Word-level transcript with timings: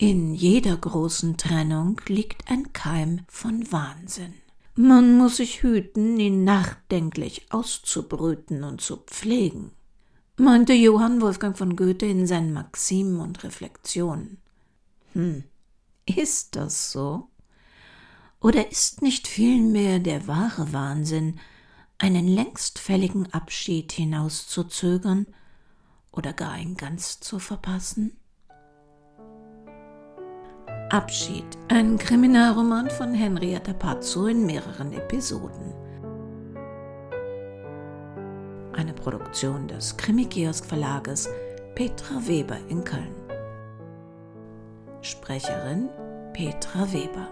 In 0.00 0.32
jeder 0.32 0.76
großen 0.76 1.38
Trennung 1.38 2.00
liegt 2.06 2.48
ein 2.48 2.72
Keim 2.72 3.24
von 3.26 3.72
Wahnsinn. 3.72 4.32
Man 4.76 5.18
muss 5.18 5.38
sich 5.38 5.64
hüten, 5.64 6.20
ihn 6.20 6.44
nachdenklich 6.44 7.46
auszubrüten 7.50 8.62
und 8.62 8.80
zu 8.80 8.98
pflegen, 8.98 9.72
meinte 10.36 10.72
Johann 10.72 11.20
Wolfgang 11.20 11.58
von 11.58 11.74
Goethe 11.74 12.06
in 12.06 12.28
seinen 12.28 12.52
Maximen 12.52 13.18
und 13.18 13.42
Reflexionen. 13.42 14.38
Hm, 15.14 15.42
ist 16.06 16.54
das 16.54 16.92
so? 16.92 17.26
Oder 18.40 18.70
ist 18.70 19.02
nicht 19.02 19.26
vielmehr 19.26 19.98
der 19.98 20.28
wahre 20.28 20.72
Wahnsinn, 20.72 21.40
einen 21.98 22.28
längst 22.28 22.78
fälligen 22.78 23.32
Abschied 23.32 23.90
hinauszuzögern 23.90 25.26
oder 26.12 26.32
gar 26.32 26.56
ihn 26.56 26.76
ganz 26.76 27.18
zu 27.18 27.40
verpassen? 27.40 28.17
Abschied, 30.90 31.44
ein 31.68 31.98
Kriminalroman 31.98 32.88
von 32.88 33.12
Henrietta 33.12 33.74
Pazzo 33.74 34.26
in 34.26 34.46
mehreren 34.46 34.94
Episoden. 34.94 35.74
Eine 38.72 38.94
Produktion 38.94 39.68
des 39.68 39.94
Krimi-Kiosk 39.98 40.64
Verlages 40.64 41.28
Petra 41.74 42.26
Weber 42.26 42.56
in 42.70 42.82
Köln. 42.84 43.14
Sprecherin 45.02 45.90
Petra 46.32 46.90
Weber. 46.90 47.28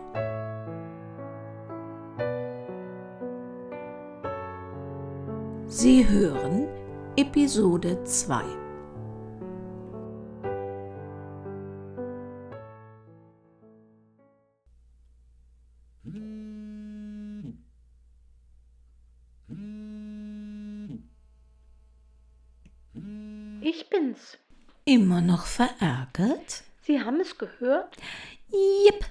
Sie 5.67 6.07
hören 6.07 6.69
Episode 7.17 8.05
2. 8.05 8.66
Immer 25.17 25.25
noch 25.29 25.47
verärgert? 25.47 26.63
Sie 26.83 27.03
haben 27.03 27.21
es 27.21 27.39
gehört? 27.39 27.97
Jipp, 28.51 29.07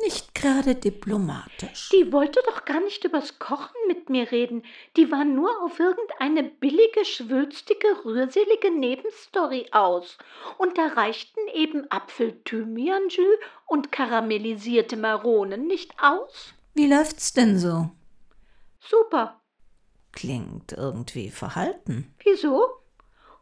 nicht 0.00 0.32
gerade 0.32 0.76
diplomatisch. 0.76 1.88
Die 1.88 2.12
wollte 2.12 2.40
doch 2.46 2.64
gar 2.64 2.80
nicht 2.80 3.02
übers 3.02 3.40
Kochen 3.40 3.74
mit 3.88 4.08
mir 4.08 4.30
reden. 4.30 4.62
Die 4.96 5.10
war 5.10 5.24
nur 5.24 5.50
auf 5.64 5.80
irgendeine 5.80 6.44
billige, 6.44 7.04
schwülstige, 7.04 7.88
rührselige 8.04 8.70
Nebenstory 8.70 9.66
aus. 9.72 10.16
Und 10.58 10.78
da 10.78 10.86
reichten 10.86 11.40
eben 11.52 11.90
Apfel-Thymian-Jus 11.90 13.38
und 13.66 13.90
karamellisierte 13.90 14.96
Maronen 14.96 15.66
nicht 15.66 15.92
aus. 16.00 16.54
Wie 16.74 16.86
läuft's 16.86 17.32
denn 17.32 17.58
so? 17.58 17.90
Super. 18.78 19.40
Klingt 20.12 20.70
irgendwie 20.70 21.30
verhalten. 21.30 22.14
Wieso? 22.22 22.64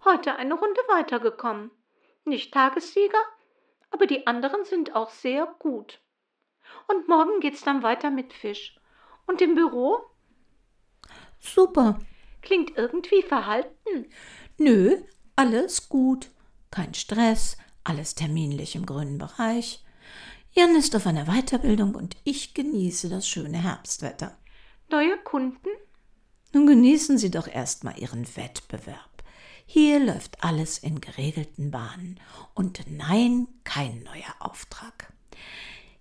Heute 0.07 0.37
eine 0.37 0.55
Runde 0.55 0.81
weitergekommen. 0.89 1.71
Nicht 2.27 2.53
Tagessieger, 2.53 3.23
aber 3.91 4.07
die 4.07 4.27
anderen 4.27 4.65
sind 4.65 4.97
auch 4.97 5.11
sehr 5.11 5.47
gut. 5.61 6.01
Und 6.89 7.09
morgen 7.09 7.39
geht's 7.39 7.63
dann 7.63 7.85
weiter 7.85 8.11
mit 8.11 8.33
Fisch. 8.33 8.79
Und 9.27 9.41
im 9.41 9.55
Büro? 9.55 10.01
Super. 11.39 12.01
Klingt 12.43 12.77
irgendwie 12.77 13.23
verhalten. 13.23 14.11
Nö, 14.59 14.97
alles 15.37 15.89
gut. 15.89 16.31
Kein 16.73 16.95
Stress, 16.95 17.57
alles 17.85 18.17
terminlich 18.17 18.75
im 18.75 18.87
grünen 18.87 19.19
Bereich. 19.19 19.85
Jan 20.51 20.75
ist 20.75 20.97
auf 20.97 21.07
einer 21.07 21.27
Weiterbildung 21.27 21.95
und 21.95 22.17
ich 22.25 22.55
genieße 22.55 23.09
das 23.09 23.29
schöne 23.29 23.59
Herbstwetter. 23.59 24.37
Neue 24.89 25.17
Kunden? 25.19 25.69
Nun 26.53 26.67
genießen 26.67 27.19
Sie 27.19 27.31
doch 27.31 27.47
erstmal 27.47 27.99
Ihren 27.99 28.27
Wettbewerb. 28.37 29.16
Hier 29.67 29.99
läuft 29.99 30.43
alles 30.43 30.79
in 30.79 31.01
geregelten 31.01 31.71
Bahnen. 31.71 32.21
Und 32.55 32.81
nein, 32.89 33.49
kein 33.65 34.05
neuer 34.05 34.35
Auftrag. 34.39 35.13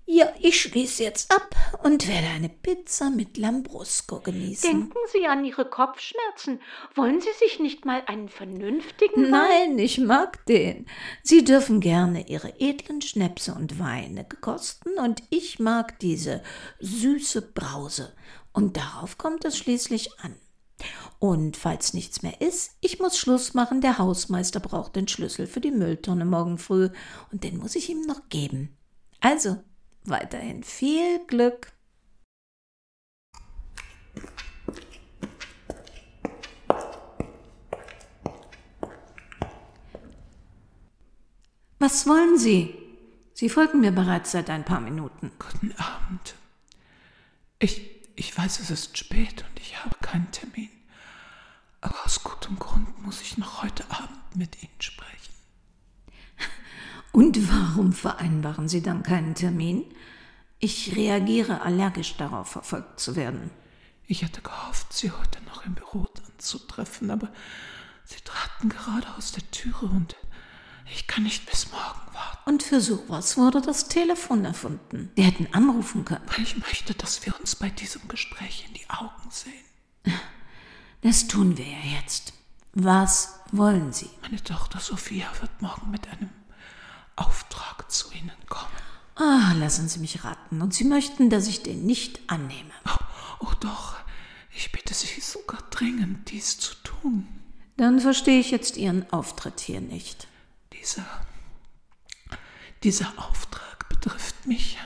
Ja, 0.08 0.32
ich 0.40 0.62
schließe 0.62 1.02
jetzt 1.02 1.32
ab 1.34 1.56
und 1.82 2.08
werde 2.08 2.28
eine 2.28 2.48
Pizza 2.48 3.10
mit 3.10 3.38
Lambrusco 3.38 4.20
genießen. 4.20 4.70
Denken 4.70 5.00
Sie 5.12 5.26
an 5.26 5.44
Ihre 5.44 5.68
Kopfschmerzen. 5.68 6.62
Wollen 6.94 7.22
Sie 7.22 7.34
sich 7.40 7.60
nicht 7.60 7.86
mal 7.86 8.04
einen 8.06 8.30
vernünftigen 8.30 9.32
Nein, 9.32 9.80
ich 9.80 9.98
mag 9.98 10.46
den. 10.46 10.86
Sie 11.24 11.44
dürfen 11.44 11.80
gerne 11.80 12.28
Ihre 12.28 12.54
edlen 12.60 13.02
Schnäpse 13.02 13.56
und 13.56 13.80
Weine 13.80 14.28
kosten 14.42 15.00
und 15.00 15.24
ich 15.32 15.58
mag 15.58 15.98
diese 15.98 16.44
süße 16.80 17.42
Brause. 17.42 18.16
Und 18.54 18.78
darauf 18.78 19.18
kommt 19.18 19.44
es 19.44 19.58
schließlich 19.58 20.20
an. 20.20 20.36
Und 21.20 21.58
falls 21.58 21.94
nichts 21.94 22.22
mehr 22.22 22.42
ist, 22.42 22.76
ich 22.82 23.00
muss 23.00 23.18
Schluss 23.18 23.54
machen, 23.54 23.82
der 23.82 23.98
Hausmeister 23.98 24.60
braucht 24.60 24.96
den 24.96 25.08
Schlüssel 25.08 25.48
für 25.48 25.62
die 25.62 25.72
Mülltonne 25.72 26.26
morgen 26.26 26.58
früh 26.58 26.90
und 27.32 27.44
den 27.44 27.58
muss 27.58 27.76
ich 27.76 27.90
ihm 27.90 28.02
noch 28.02 28.30
geben. 28.30 28.78
Also, 29.22 29.58
weiterhin 30.04 30.64
viel 30.64 31.26
Glück. 31.26 31.72
Was 41.80 42.08
wollen 42.08 42.38
Sie? 42.38 42.74
Sie 43.34 43.50
folgen 43.50 43.82
mir 43.82 43.92
bereits 43.92 44.32
seit 44.32 44.50
ein 44.50 44.64
paar 44.64 44.80
Minuten. 44.80 45.32
Guten 45.38 45.74
Abend. 45.74 46.36
Ich, 47.60 47.95
ich 48.16 48.38
weiß, 48.38 48.60
es 48.60 48.70
ist 48.70 48.98
spät 48.98 49.44
und 49.50 49.60
ich 49.60 49.84
habe 49.84 49.96
keinen 50.02 50.32
Termin. 50.32 50.70
Aber 51.82 52.06
aus 52.06 52.24
gutem 52.24 52.58
Grund 52.58 53.02
muss 53.04 53.22
ich 53.22 53.38
noch 53.38 53.62
heute 53.62 53.84
Abend 53.92 54.36
mit 54.36 54.64
Ihnen 54.64 54.82
sprechen. 54.82 55.34
Und 57.12 57.48
warum 57.48 57.94
vereinbaren 57.94 58.68
Sie 58.68 58.82
dann 58.82 59.04
keinen 59.04 59.36
Termin? 59.36 59.86
Ich 60.58 60.96
reagiere 60.96 61.62
allergisch 61.62 62.16
darauf, 62.18 62.50
verfolgt 62.50 63.00
zu 63.00 63.16
werden. 63.16 63.52
Ich 64.08 64.24
hatte 64.24 64.42
gehofft, 64.42 64.94
Sie 64.94 65.12
heute 65.12 65.44
noch 65.44 65.64
im 65.66 65.76
Büro 65.76 66.08
anzutreffen, 66.28 67.12
aber 67.12 67.32
Sie 68.04 68.20
traten 68.24 68.70
gerade 68.70 69.08
aus 69.16 69.32
der 69.32 69.50
Türe 69.52 69.86
und 69.86 70.16
ich 70.92 71.08
kann 71.08 71.24
nicht 71.24 71.50
bis 71.50 71.72
morgen 71.72 72.14
warten. 72.14 72.50
Und 72.50 72.64
für 72.64 72.80
sowas 72.80 73.38
wurde 73.38 73.62
das 73.62 73.88
Telefon 73.88 74.46
erfunden. 74.46 75.12
Wir 75.16 75.26
hätten 75.26 75.48
anrufen 75.52 76.06
können. 76.06 76.26
Ich 76.42 76.58
möchte, 76.58 76.94
dass 76.94 77.26
wir 77.26 77.38
uns 77.40 77.56
bei 77.56 77.70
diesem 77.70 78.08
Gespräch 78.08 78.66
in 78.68 78.74
die 78.74 78.90
Augen 78.90 79.30
sehen. 79.32 79.54
Das 81.02 81.28
tun 81.28 81.58
wir 81.58 81.66
ja 81.66 82.00
jetzt. 82.00 82.34
Was 82.74 83.40
wollen 83.52 83.94
Sie? 83.94 84.10
Meine 84.22 84.44
Tochter 84.44 84.80
Sophia 84.80 85.28
wird 85.40 85.62
morgen 85.62 85.92
mit 85.92 86.08
einem 86.10 86.30
Auftrag 87.16 87.90
zu 87.92 88.12
Ihnen 88.12 88.32
kommen. 88.48 88.72
Ah, 89.16 89.54
lassen 89.54 89.88
Sie 89.88 90.00
mich 90.00 90.24
raten. 90.24 90.62
Und 90.62 90.74
Sie 90.74 90.84
möchten, 90.84 91.30
dass 91.30 91.48
ich 91.48 91.64
den 91.64 91.86
nicht 91.86 92.20
annehme. 92.30 92.72
Oh, 92.86 93.46
oh 93.48 93.52
doch, 93.60 93.96
ich 94.54 94.72
bitte 94.72 94.94
Sie 94.94 95.22
sogar 95.22 95.62
dringend, 95.70 96.30
dies 96.32 96.60
zu 96.60 96.76
tun. 96.84 97.28
Dann 97.78 98.00
verstehe 98.00 98.40
ich 98.40 98.52
jetzt 98.52 98.78
Ihren 98.78 99.12
Auftritt 99.12 99.60
hier 99.60 99.82
nicht. 99.82 100.28
Dieser, 100.86 101.06
dieser 102.84 103.14
Auftrag 103.18 103.90
betrifft 103.90 104.46
mich. 104.46 104.78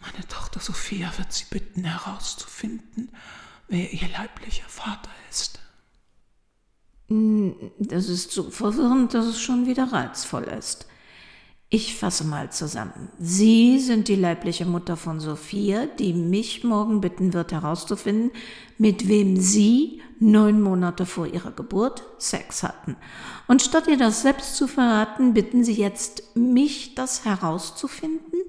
Meine 0.00 0.24
Tochter 0.28 0.60
Sophia 0.60 1.12
wird 1.18 1.32
Sie 1.32 1.46
bitten, 1.50 1.82
herauszufinden, 1.82 3.10
wer 3.66 3.92
Ihr 3.92 4.08
leiblicher 4.10 4.68
Vater 4.68 5.10
ist. 5.28 5.58
Das 7.08 8.08
ist 8.08 8.30
so 8.30 8.48
verwirrend, 8.52 9.12
dass 9.12 9.26
es 9.26 9.40
schon 9.40 9.66
wieder 9.66 9.92
reizvoll 9.92 10.44
ist. 10.44 10.86
Ich 11.74 11.96
fasse 11.96 12.24
mal 12.24 12.52
zusammen. 12.52 13.08
Sie 13.18 13.80
sind 13.80 14.08
die 14.08 14.14
leibliche 14.14 14.66
Mutter 14.66 14.98
von 14.98 15.20
Sophia, 15.20 15.86
die 15.86 16.12
mich 16.12 16.64
morgen 16.64 17.00
bitten 17.00 17.32
wird 17.32 17.50
herauszufinden, 17.50 18.30
mit 18.76 19.08
wem 19.08 19.38
Sie 19.38 20.02
neun 20.20 20.60
Monate 20.60 21.06
vor 21.06 21.26
ihrer 21.26 21.50
Geburt 21.50 22.02
Sex 22.18 22.62
hatten. 22.62 22.94
Und 23.48 23.62
statt 23.62 23.88
ihr 23.88 23.96
das 23.96 24.20
selbst 24.20 24.56
zu 24.56 24.68
verraten, 24.68 25.32
bitten 25.32 25.64
Sie 25.64 25.72
jetzt 25.72 26.36
mich, 26.36 26.94
das 26.94 27.24
herauszufinden, 27.24 28.42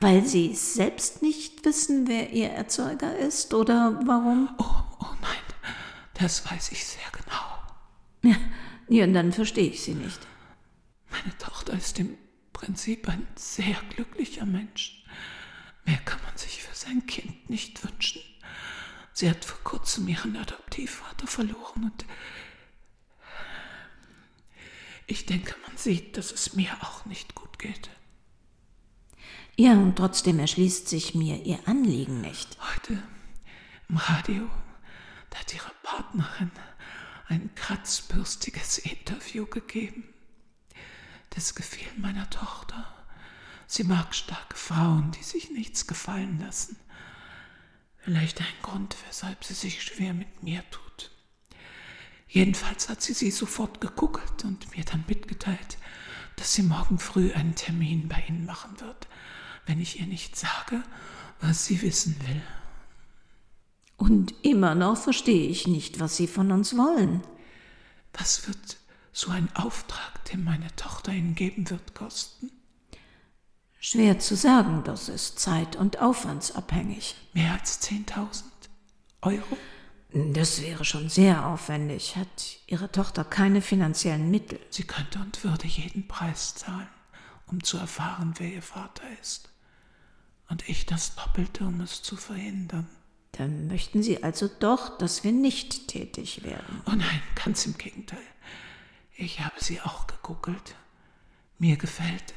weil 0.00 0.24
Sie 0.24 0.54
selbst 0.54 1.20
nicht 1.20 1.62
wissen, 1.66 2.08
wer 2.08 2.32
Ihr 2.32 2.48
Erzeuger 2.48 3.14
ist 3.14 3.52
oder 3.52 4.00
warum? 4.06 4.48
Oh, 4.56 4.64
oh 5.00 5.14
nein, 5.20 5.74
das 6.14 6.50
weiß 6.50 6.72
ich 6.72 6.86
sehr 6.86 7.02
genau. 7.12 8.32
Ja, 8.34 8.40
ja 8.88 9.06
dann 9.06 9.34
verstehe 9.34 9.68
ich 9.68 9.82
Sie 9.82 9.94
nicht. 9.94 10.20
Meine 11.10 11.36
Tochter 11.36 11.74
ist 11.74 11.98
im 11.98 12.16
Prinzip 12.60 13.08
ein 13.08 13.26
sehr 13.36 13.74
glücklicher 13.94 14.44
Mensch. 14.44 15.02
Mehr 15.86 15.96
kann 16.04 16.20
man 16.24 16.36
sich 16.36 16.62
für 16.62 16.74
sein 16.74 17.06
Kind 17.06 17.48
nicht 17.48 17.82
wünschen. 17.82 18.20
Sie 19.14 19.30
hat 19.30 19.46
vor 19.46 19.58
kurzem 19.64 20.06
ihren 20.06 20.36
Adoptivvater 20.36 21.26
verloren 21.26 21.84
und 21.84 22.04
ich 25.06 25.24
denke, 25.24 25.54
man 25.66 25.78
sieht, 25.78 26.18
dass 26.18 26.32
es 26.32 26.54
mir 26.54 26.70
auch 26.82 27.06
nicht 27.06 27.34
gut 27.34 27.58
geht. 27.58 27.88
Ja, 29.56 29.72
und 29.72 29.96
trotzdem 29.96 30.38
erschließt 30.38 30.86
sich 30.86 31.14
mir 31.14 31.42
Ihr 31.42 31.66
Anliegen 31.66 32.20
nicht. 32.20 32.58
Heute 32.74 33.02
im 33.88 33.96
Radio, 33.96 34.50
da 35.30 35.38
hat 35.38 35.54
Ihre 35.54 35.72
Partnerin 35.82 36.50
ein 37.26 37.54
kratzbürstiges 37.54 38.76
Interview 38.78 39.46
gegeben. 39.46 40.04
Das 41.30 41.54
gefiel 41.54 41.88
meiner 41.96 42.28
Tochter. 42.30 42.86
Sie 43.66 43.84
mag 43.84 44.14
starke 44.14 44.56
Frauen, 44.56 45.12
die 45.12 45.22
sich 45.22 45.50
nichts 45.50 45.86
gefallen 45.86 46.40
lassen. 46.40 46.76
Vielleicht 47.98 48.40
ein 48.40 48.46
Grund, 48.62 48.96
weshalb 49.06 49.44
sie 49.44 49.54
sich 49.54 49.82
schwer 49.82 50.12
mit 50.12 50.42
mir 50.42 50.62
tut. 50.70 51.10
Jedenfalls 52.28 52.88
hat 52.88 53.02
sie 53.02 53.12
sie 53.12 53.30
sofort 53.30 53.80
geguckt 53.80 54.44
und 54.44 54.76
mir 54.76 54.84
dann 54.84 55.04
mitgeteilt, 55.08 55.78
dass 56.36 56.54
sie 56.54 56.62
morgen 56.62 56.98
früh 56.98 57.32
einen 57.32 57.54
Termin 57.54 58.08
bei 58.08 58.24
Ihnen 58.28 58.46
machen 58.46 58.80
wird, 58.80 59.08
wenn 59.66 59.80
ich 59.80 60.00
ihr 60.00 60.06
nicht 60.06 60.36
sage, 60.36 60.82
was 61.40 61.66
sie 61.66 61.82
wissen 61.82 62.16
will. 62.26 62.42
Und 63.96 64.34
immer 64.42 64.74
noch 64.74 64.96
verstehe 64.96 65.48
ich 65.48 65.66
nicht, 65.66 66.00
was 66.00 66.16
Sie 66.16 66.26
von 66.26 66.50
uns 66.52 66.74
wollen. 66.76 67.22
Was 68.14 68.48
wird 68.48 68.78
so 69.12 69.30
ein 69.30 69.48
Auftrag, 69.54 70.24
den 70.26 70.44
meine 70.44 70.74
Tochter 70.76 71.12
Ihnen 71.12 71.34
geben 71.34 71.68
wird, 71.70 71.94
kosten? 71.94 72.50
Schwer 73.78 74.18
zu 74.18 74.36
sagen, 74.36 74.84
das 74.84 75.08
ist 75.08 75.38
zeit- 75.38 75.76
und 75.76 76.00
aufwandsabhängig. 76.00 77.16
Mehr 77.32 77.54
als 77.54 77.80
10.000 77.82 78.42
Euro? 79.22 79.56
Das 80.12 80.60
wäre 80.60 80.84
schon 80.84 81.08
sehr 81.08 81.46
aufwendig. 81.46 82.16
Hat 82.16 82.58
Ihre 82.66 82.90
Tochter 82.90 83.24
keine 83.24 83.62
finanziellen 83.62 84.30
Mittel? 84.30 84.60
Sie 84.70 84.82
könnte 84.82 85.18
und 85.20 85.42
würde 85.44 85.66
jeden 85.66 86.08
Preis 86.08 86.54
zahlen, 86.54 86.88
um 87.46 87.62
zu 87.62 87.78
erfahren, 87.78 88.34
wer 88.36 88.52
ihr 88.52 88.62
Vater 88.62 89.04
ist. 89.20 89.48
Und 90.48 90.68
ich 90.68 90.84
das 90.84 91.14
Doppelte, 91.14 91.64
um 91.64 91.80
es 91.80 92.02
zu 92.02 92.16
verhindern. 92.16 92.88
Dann 93.32 93.68
möchten 93.68 94.02
Sie 94.02 94.22
also 94.22 94.48
doch, 94.48 94.98
dass 94.98 95.22
wir 95.22 95.32
nicht 95.32 95.88
tätig 95.88 96.42
werden. 96.42 96.82
Oh 96.86 96.92
nein, 96.94 97.22
ganz 97.36 97.64
im 97.64 97.78
Gegenteil. 97.78 98.18
Ich 99.20 99.40
habe 99.40 99.62
sie 99.62 99.82
auch 99.82 100.06
gegoogelt. 100.06 100.76
Mir 101.58 101.76
gefällt, 101.76 102.32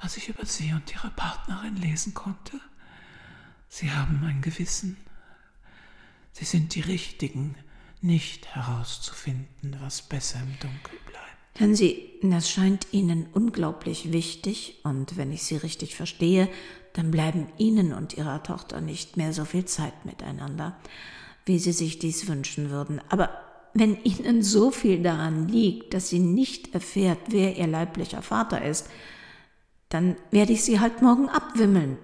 was 0.00 0.16
ich 0.16 0.30
über 0.30 0.46
sie 0.46 0.72
und 0.72 0.90
ihre 0.90 1.10
Partnerin 1.10 1.76
lesen 1.76 2.14
konnte. 2.14 2.58
Sie 3.68 3.90
haben 3.90 4.24
ein 4.24 4.40
Gewissen. 4.40 4.96
Sie 6.32 6.46
sind 6.46 6.74
die 6.74 6.80
Richtigen, 6.80 7.54
nicht 8.00 8.46
herauszufinden, 8.54 9.76
was 9.80 10.00
besser 10.00 10.40
im 10.40 10.58
Dunkeln 10.58 11.02
bleibt. 11.04 11.58
Hören 11.60 11.76
Sie, 11.76 12.18
das 12.22 12.50
scheint 12.50 12.86
Ihnen 12.92 13.26
unglaublich 13.34 14.10
wichtig, 14.10 14.80
und 14.84 15.18
wenn 15.18 15.32
ich 15.32 15.42
Sie 15.42 15.56
richtig 15.56 15.94
verstehe, 15.96 16.48
dann 16.94 17.10
bleiben 17.10 17.48
Ihnen 17.58 17.92
und 17.92 18.14
Ihrer 18.14 18.42
Tochter 18.42 18.80
nicht 18.80 19.18
mehr 19.18 19.34
so 19.34 19.44
viel 19.44 19.66
Zeit 19.66 20.06
miteinander, 20.06 20.80
wie 21.44 21.58
Sie 21.58 21.72
sich 21.72 21.98
dies 21.98 22.26
wünschen 22.26 22.70
würden. 22.70 23.02
Aber 23.10 23.51
wenn 23.74 24.02
Ihnen 24.02 24.42
so 24.42 24.70
viel 24.70 25.02
daran 25.02 25.48
liegt, 25.48 25.94
dass 25.94 26.10
sie 26.10 26.18
nicht 26.18 26.74
erfährt, 26.74 27.18
wer 27.28 27.56
Ihr 27.56 27.66
leiblicher 27.66 28.22
Vater 28.22 28.62
ist, 28.64 28.88
dann 29.88 30.16
werde 30.30 30.52
ich 30.52 30.64
Sie 30.64 30.80
halt 30.80 31.02
morgen 31.02 31.28
abwimmeln. 31.28 31.98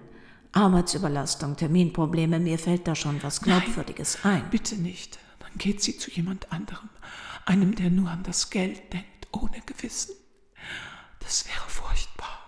Arbeitsüberlastung, 0.51 1.57
Terminprobleme, 1.57 2.39
mir 2.39 2.57
fällt 2.57 2.87
da 2.87 2.95
schon 2.95 3.21
was 3.21 3.41
Glaubwürdiges 3.41 4.19
Nein, 4.23 4.43
ein. 4.43 4.49
Bitte 4.49 4.75
nicht. 4.75 5.19
Dann 5.39 5.51
geht 5.57 5.81
sie 5.81 5.97
zu 5.97 6.09
jemand 6.11 6.51
anderem, 6.51 6.89
einem, 7.45 7.75
der 7.75 7.89
nur 7.89 8.09
an 8.09 8.23
das 8.23 8.49
Geld 8.49 8.93
denkt, 8.93 9.27
ohne 9.31 9.61
Gewissen. 9.65 10.15
Das 11.19 11.45
wäre 11.47 11.69
furchtbar. 11.69 12.39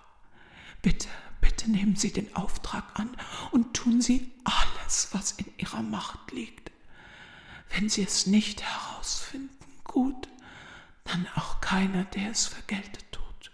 Bitte, 0.82 1.08
bitte 1.42 1.70
nehmen 1.70 1.96
Sie 1.96 2.12
den 2.12 2.36
Auftrag 2.36 2.84
an 2.96 3.10
und 3.52 3.74
tun 3.76 4.02
Sie 4.02 4.32
alles, 4.44 5.10
was 5.12 5.34
in 5.34 5.46
Ihrer 5.58 5.84
Macht 5.84 6.32
liegt. 6.32 6.61
Wenn 7.74 7.90
Sie 7.90 8.04
es 8.04 8.28
nicht 8.28 8.62
herausfinden, 8.64 9.50
gut, 9.84 10.28
dann 11.06 11.28
auch 11.36 11.62
keiner, 11.62 12.06
der 12.06 12.32
es 12.32 12.48
vergeltet 12.48 13.12
tut. 13.12 13.52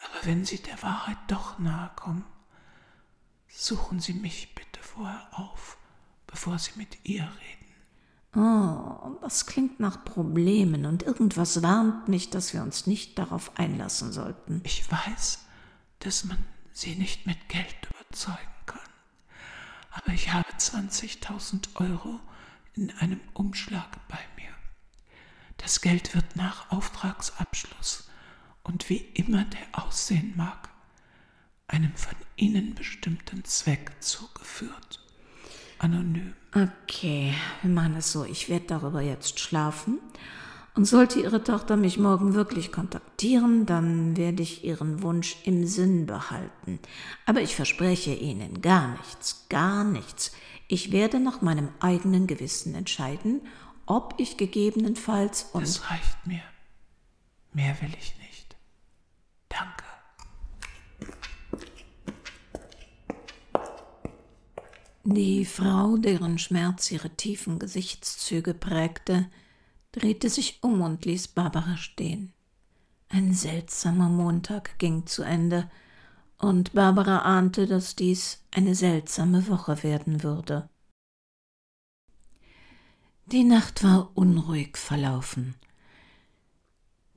Aber 0.00 0.26
wenn 0.26 0.44
Sie 0.44 0.58
der 0.62 0.82
Wahrheit 0.82 1.18
doch 1.28 1.58
nahe 1.58 1.90
kommen, 1.96 2.24
suchen 3.48 4.00
Sie 4.00 4.14
mich 4.14 4.54
bitte 4.54 4.82
vorher 4.82 5.26
auf, 5.32 5.76
bevor 6.26 6.58
Sie 6.58 6.72
mit 6.76 6.98
ihr 7.04 7.22
reden. 7.22 7.60
Oh, 8.36 9.18
das 9.22 9.46
klingt 9.46 9.80
nach 9.80 10.04
Problemen 10.04 10.86
und 10.86 11.02
irgendwas 11.02 11.62
warnt 11.62 12.06
mich, 12.06 12.30
dass 12.30 12.54
wir 12.54 12.62
uns 12.62 12.86
nicht 12.86 13.18
darauf 13.18 13.58
einlassen 13.58 14.12
sollten. 14.12 14.60
Ich 14.64 14.88
weiß, 14.90 15.40
dass 15.98 16.24
man 16.24 16.38
sie 16.72 16.94
nicht 16.94 17.26
mit 17.26 17.48
Geld 17.48 17.88
überzeugen 17.90 18.38
kann. 18.66 18.78
Aber 19.90 20.12
ich 20.12 20.32
habe 20.32 20.48
20.000 20.52 21.74
Euro 21.74 22.20
in 22.74 22.90
einem 22.98 23.20
Umschlag 23.34 24.06
bei 24.08 24.18
mir. 24.36 24.50
Das 25.58 25.80
Geld 25.80 26.14
wird 26.14 26.36
nach 26.36 26.70
Auftragsabschluss 26.70 28.08
und 28.62 28.88
wie 28.88 29.04
immer 29.14 29.44
der 29.44 29.84
aussehen 29.84 30.34
mag, 30.36 30.68
einem 31.68 31.94
von 31.94 32.16
Ihnen 32.36 32.74
bestimmten 32.74 33.44
Zweck 33.44 33.92
zugeführt. 34.00 35.00
Anonym. 35.78 36.34
Okay, 36.54 37.34
wir 37.62 37.70
machen 37.70 37.96
es 37.96 38.12
so. 38.12 38.24
Ich 38.24 38.48
werde 38.48 38.66
darüber 38.66 39.00
jetzt 39.00 39.38
schlafen. 39.40 39.98
Und 40.74 40.84
sollte 40.84 41.20
Ihre 41.20 41.42
Tochter 41.42 41.76
mich 41.76 41.98
morgen 41.98 42.34
wirklich 42.34 42.70
kontaktieren, 42.70 43.66
dann 43.66 44.16
werde 44.16 44.42
ich 44.42 44.64
Ihren 44.64 45.02
Wunsch 45.02 45.36
im 45.44 45.66
Sinn 45.66 46.06
behalten. 46.06 46.78
Aber 47.26 47.40
ich 47.40 47.56
verspreche 47.56 48.14
Ihnen 48.14 48.62
gar 48.62 48.96
nichts, 48.96 49.46
gar 49.48 49.84
nichts. 49.84 50.32
Ich 50.72 50.92
werde 50.92 51.18
nach 51.18 51.42
meinem 51.42 51.70
eigenen 51.80 52.28
Gewissen 52.28 52.76
entscheiden, 52.76 53.40
ob 53.86 54.14
ich 54.18 54.36
gegebenenfalls 54.36 55.48
und 55.52 55.62
Das 55.62 55.90
reicht 55.90 56.24
mir. 56.28 56.42
Mehr 57.52 57.76
will 57.80 57.90
ich 57.98 58.14
nicht. 58.18 58.56
Danke. 59.48 59.84
Die 65.02 65.44
Frau, 65.44 65.96
deren 65.96 66.38
Schmerz 66.38 66.88
ihre 66.92 67.10
tiefen 67.10 67.58
Gesichtszüge 67.58 68.54
prägte, 68.54 69.28
drehte 69.90 70.30
sich 70.30 70.62
um 70.62 70.82
und 70.82 71.04
ließ 71.04 71.28
Barbara 71.28 71.78
stehen. 71.78 72.32
Ein 73.08 73.34
seltsamer 73.34 74.08
Montag 74.08 74.78
ging 74.78 75.04
zu 75.06 75.24
Ende, 75.24 75.68
und 76.40 76.72
Barbara 76.72 77.18
ahnte, 77.20 77.66
dass 77.66 77.96
dies 77.96 78.42
eine 78.50 78.74
seltsame 78.74 79.46
Woche 79.48 79.82
werden 79.82 80.22
würde. 80.22 80.68
Die 83.26 83.44
Nacht 83.44 83.84
war 83.84 84.10
unruhig 84.14 84.76
verlaufen. 84.76 85.54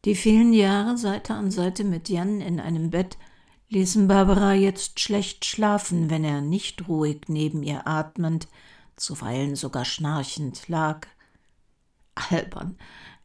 Die 0.06 0.16
vielen 0.16 0.54
Jahre 0.54 0.98
Seite 0.98 1.34
an 1.34 1.50
Seite 1.50 1.84
mit 1.84 2.10
Jan 2.10 2.42
in 2.42 2.60
einem 2.60 2.90
Bett 2.90 3.18
ließen 3.70 4.08
Barbara 4.08 4.54
jetzt 4.54 5.00
schlecht 5.00 5.46
schlafen, 5.46 6.10
wenn 6.10 6.24
er 6.24 6.42
nicht 6.42 6.88
ruhig 6.88 7.22
neben 7.28 7.64
ihr 7.64 7.88
atmend, 7.88 8.48
zuweilen 8.96 9.56
sogar 9.56 9.86
schnarchend 9.86 10.68
lag. 10.68 11.08
Albern, 12.14 12.78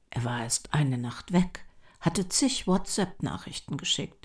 er 0.08 0.24
war 0.24 0.44
erst 0.44 0.72
eine 0.72 0.96
Nacht 0.96 1.32
weg, 1.32 1.66
hatte 2.00 2.28
zig 2.28 2.66
WhatsApp-Nachrichten 2.66 3.76
geschickt. 3.76 4.17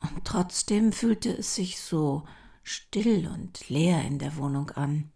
Und 0.00 0.24
trotzdem 0.24 0.92
fühlte 0.92 1.30
es 1.36 1.54
sich 1.54 1.80
so 1.80 2.24
still 2.62 3.28
und 3.28 3.68
leer 3.68 4.04
in 4.04 4.18
der 4.18 4.36
Wohnung 4.36 4.70
an. 4.70 5.10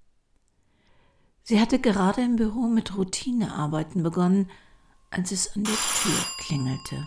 Sie 1.44 1.60
hatte 1.60 1.78
gerade 1.78 2.22
im 2.22 2.36
Büro 2.36 2.68
mit 2.68 2.96
Routinearbeiten 2.96 4.02
begonnen, 4.02 4.50
als 5.10 5.32
es 5.32 5.54
an 5.54 5.64
der 5.64 5.74
Tür 5.74 6.24
klingelte. 6.38 7.06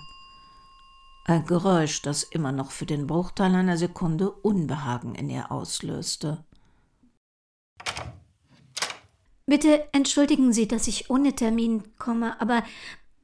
Ein 1.25 1.45
Geräusch, 1.45 2.01
das 2.01 2.23
immer 2.23 2.51
noch 2.51 2.71
für 2.71 2.85
den 2.85 3.07
Bruchteil 3.07 3.55
einer 3.55 3.77
Sekunde 3.77 4.29
Unbehagen 4.29 5.15
in 5.15 5.29
ihr 5.29 5.51
auslöste. 5.51 6.45
Bitte 9.47 9.87
entschuldigen 9.93 10.53
Sie, 10.53 10.67
dass 10.67 10.87
ich 10.87 11.09
ohne 11.09 11.33
Termin 11.33 11.83
komme, 11.97 12.39
aber 12.41 12.63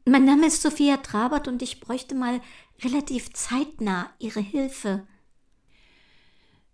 mein 0.05 0.25
Name 0.25 0.47
ist 0.47 0.61
Sophia 0.61 0.97
Trabert 0.97 1.47
und 1.47 1.61
ich 1.61 1.79
bräuchte 1.79 2.15
mal 2.15 2.41
relativ 2.83 3.33
zeitnah 3.33 4.09
Ihre 4.19 4.39
Hilfe. 4.39 5.07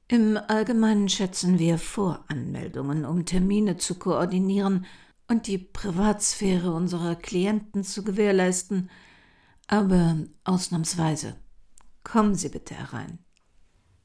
Im 0.08 0.38
Allgemeinen 0.38 1.10
schätzen 1.10 1.60
wir 1.60 1.78
Voranmeldungen, 1.78 3.04
um 3.04 3.26
Termine 3.26 3.78
zu 3.78 3.96
koordinieren 3.96 4.86
und 5.28 5.48
die 5.48 5.58
Privatsphäre 5.58 6.74
unserer 6.74 7.16
Klienten 7.16 7.84
zu 7.84 8.04
gewährleisten. 8.04 8.90
Aber 9.68 10.18
ausnahmsweise. 10.46 11.36
Kommen 12.04 12.36
Sie 12.36 12.48
bitte 12.48 12.74
herein. 12.74 13.20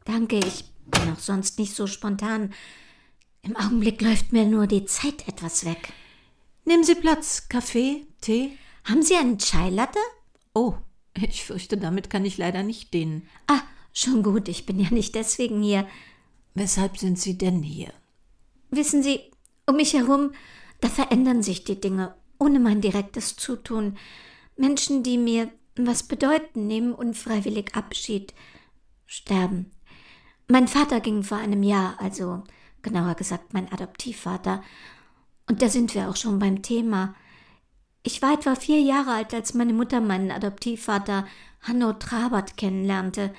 Danke, 0.04 0.38
ich 0.40 0.64
bin 0.86 1.12
auch 1.12 1.20
sonst 1.20 1.60
nicht 1.60 1.76
so 1.76 1.86
spontan. 1.86 2.52
Im 3.42 3.56
Augenblick 3.56 4.00
läuft 4.00 4.32
mir 4.32 4.44
nur 4.44 4.66
die 4.66 4.84
Zeit 4.86 5.28
etwas 5.28 5.64
weg. 5.64 5.92
Nehmen 6.64 6.82
Sie 6.82 6.96
Platz. 6.96 7.48
Kaffee, 7.48 8.06
Tee? 8.20 8.58
Haben 8.84 9.02
Sie 9.02 9.14
einen 9.14 9.38
Chai 9.38 9.70
Latte? 9.70 10.00
Oh, 10.52 10.74
ich 11.14 11.44
fürchte, 11.44 11.76
damit 11.76 12.10
kann 12.10 12.24
ich 12.24 12.38
leider 12.38 12.62
nicht 12.62 12.94
dienen. 12.94 13.28
Ah, 13.46 13.62
Schon 13.92 14.22
gut, 14.22 14.48
ich 14.48 14.64
bin 14.64 14.80
ja 14.80 14.90
nicht 14.90 15.14
deswegen 15.14 15.62
hier. 15.62 15.86
Weshalb 16.54 16.96
sind 16.96 17.18
Sie 17.18 17.36
denn 17.36 17.62
hier? 17.62 17.92
Wissen 18.70 19.02
Sie, 19.02 19.20
um 19.66 19.76
mich 19.76 19.92
herum, 19.92 20.32
da 20.80 20.88
verändern 20.88 21.42
sich 21.42 21.64
die 21.64 21.80
Dinge 21.80 22.14
ohne 22.38 22.58
mein 22.58 22.80
direktes 22.80 23.36
Zutun. 23.36 23.98
Menschen, 24.56 25.02
die 25.02 25.18
mir 25.18 25.50
was 25.76 26.02
bedeuten, 26.02 26.66
nehmen 26.66 26.92
unfreiwillig 26.92 27.74
Abschied, 27.74 28.34
sterben. 29.06 29.70
Mein 30.48 30.68
Vater 30.68 31.00
ging 31.00 31.22
vor 31.22 31.38
einem 31.38 31.62
Jahr, 31.62 32.00
also 32.00 32.42
genauer 32.82 33.14
gesagt 33.14 33.52
mein 33.54 33.70
Adoptivvater, 33.70 34.62
und 35.48 35.60
da 35.60 35.68
sind 35.68 35.94
wir 35.94 36.08
auch 36.08 36.16
schon 36.16 36.38
beim 36.38 36.62
Thema. 36.62 37.14
Ich 38.02 38.20
war 38.20 38.34
etwa 38.34 38.54
vier 38.54 38.80
Jahre 38.80 39.12
alt, 39.12 39.32
als 39.32 39.54
meine 39.54 39.72
Mutter 39.72 40.00
meinen 40.00 40.30
Adoptivvater 40.30 41.26
Hanno 41.60 41.92
Trabert 41.92 42.56
kennenlernte. 42.56 43.32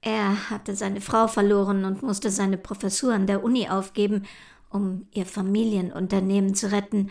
Er 0.00 0.50
hatte 0.50 0.74
seine 0.74 1.00
Frau 1.00 1.28
verloren 1.28 1.84
und 1.84 2.02
musste 2.02 2.30
seine 2.30 2.56
Professur 2.56 3.12
an 3.12 3.26
der 3.26 3.44
Uni 3.44 3.68
aufgeben, 3.68 4.24
um 4.70 5.06
ihr 5.12 5.26
Familienunternehmen 5.26 6.54
zu 6.54 6.72
retten, 6.72 7.10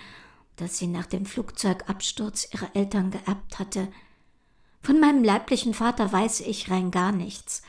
das 0.56 0.78
sie 0.78 0.88
nach 0.88 1.06
dem 1.06 1.26
Flugzeugabsturz 1.26 2.48
ihrer 2.54 2.76
Eltern 2.76 3.12
geerbt 3.12 3.60
hatte. 3.60 3.90
Von 4.82 5.00
meinem 5.00 5.24
leiblichen 5.24 5.74
Vater 5.74 6.12
weiß 6.12 6.42
ich 6.42 6.72
rein 6.72 6.92
gar 6.92 7.12
nichts. 7.12 7.62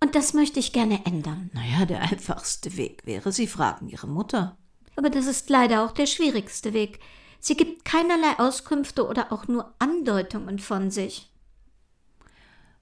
Und 0.00 0.14
das 0.14 0.32
möchte 0.32 0.58
ich 0.58 0.72
gerne 0.72 1.04
ändern. 1.06 1.50
Naja, 1.52 1.84
der 1.84 2.00
einfachste 2.02 2.76
Weg 2.76 3.04
wäre, 3.04 3.30
Sie 3.30 3.46
fragen 3.46 3.88
Ihre 3.88 4.08
Mutter. 4.08 4.56
Aber 4.96 5.10
das 5.10 5.26
ist 5.26 5.48
leider 5.48 5.84
auch 5.84 5.92
der 5.92 6.06
schwierigste 6.06 6.72
Weg. 6.72 6.98
Sie 7.44 7.56
gibt 7.56 7.84
keinerlei 7.84 8.38
Auskünfte 8.38 9.04
oder 9.04 9.32
auch 9.32 9.48
nur 9.48 9.74
Andeutungen 9.80 10.60
von 10.60 10.92
sich. 10.92 11.28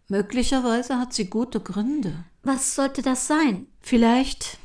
Möglicherweise 0.06 0.98
hat 0.98 1.14
sie 1.14 1.30
gute 1.30 1.60
Gründe. 1.60 2.24
Was 2.42 2.74
sollte 2.74 3.00
das 3.00 3.26
sein? 3.26 3.68
Vielleicht, 3.80 4.58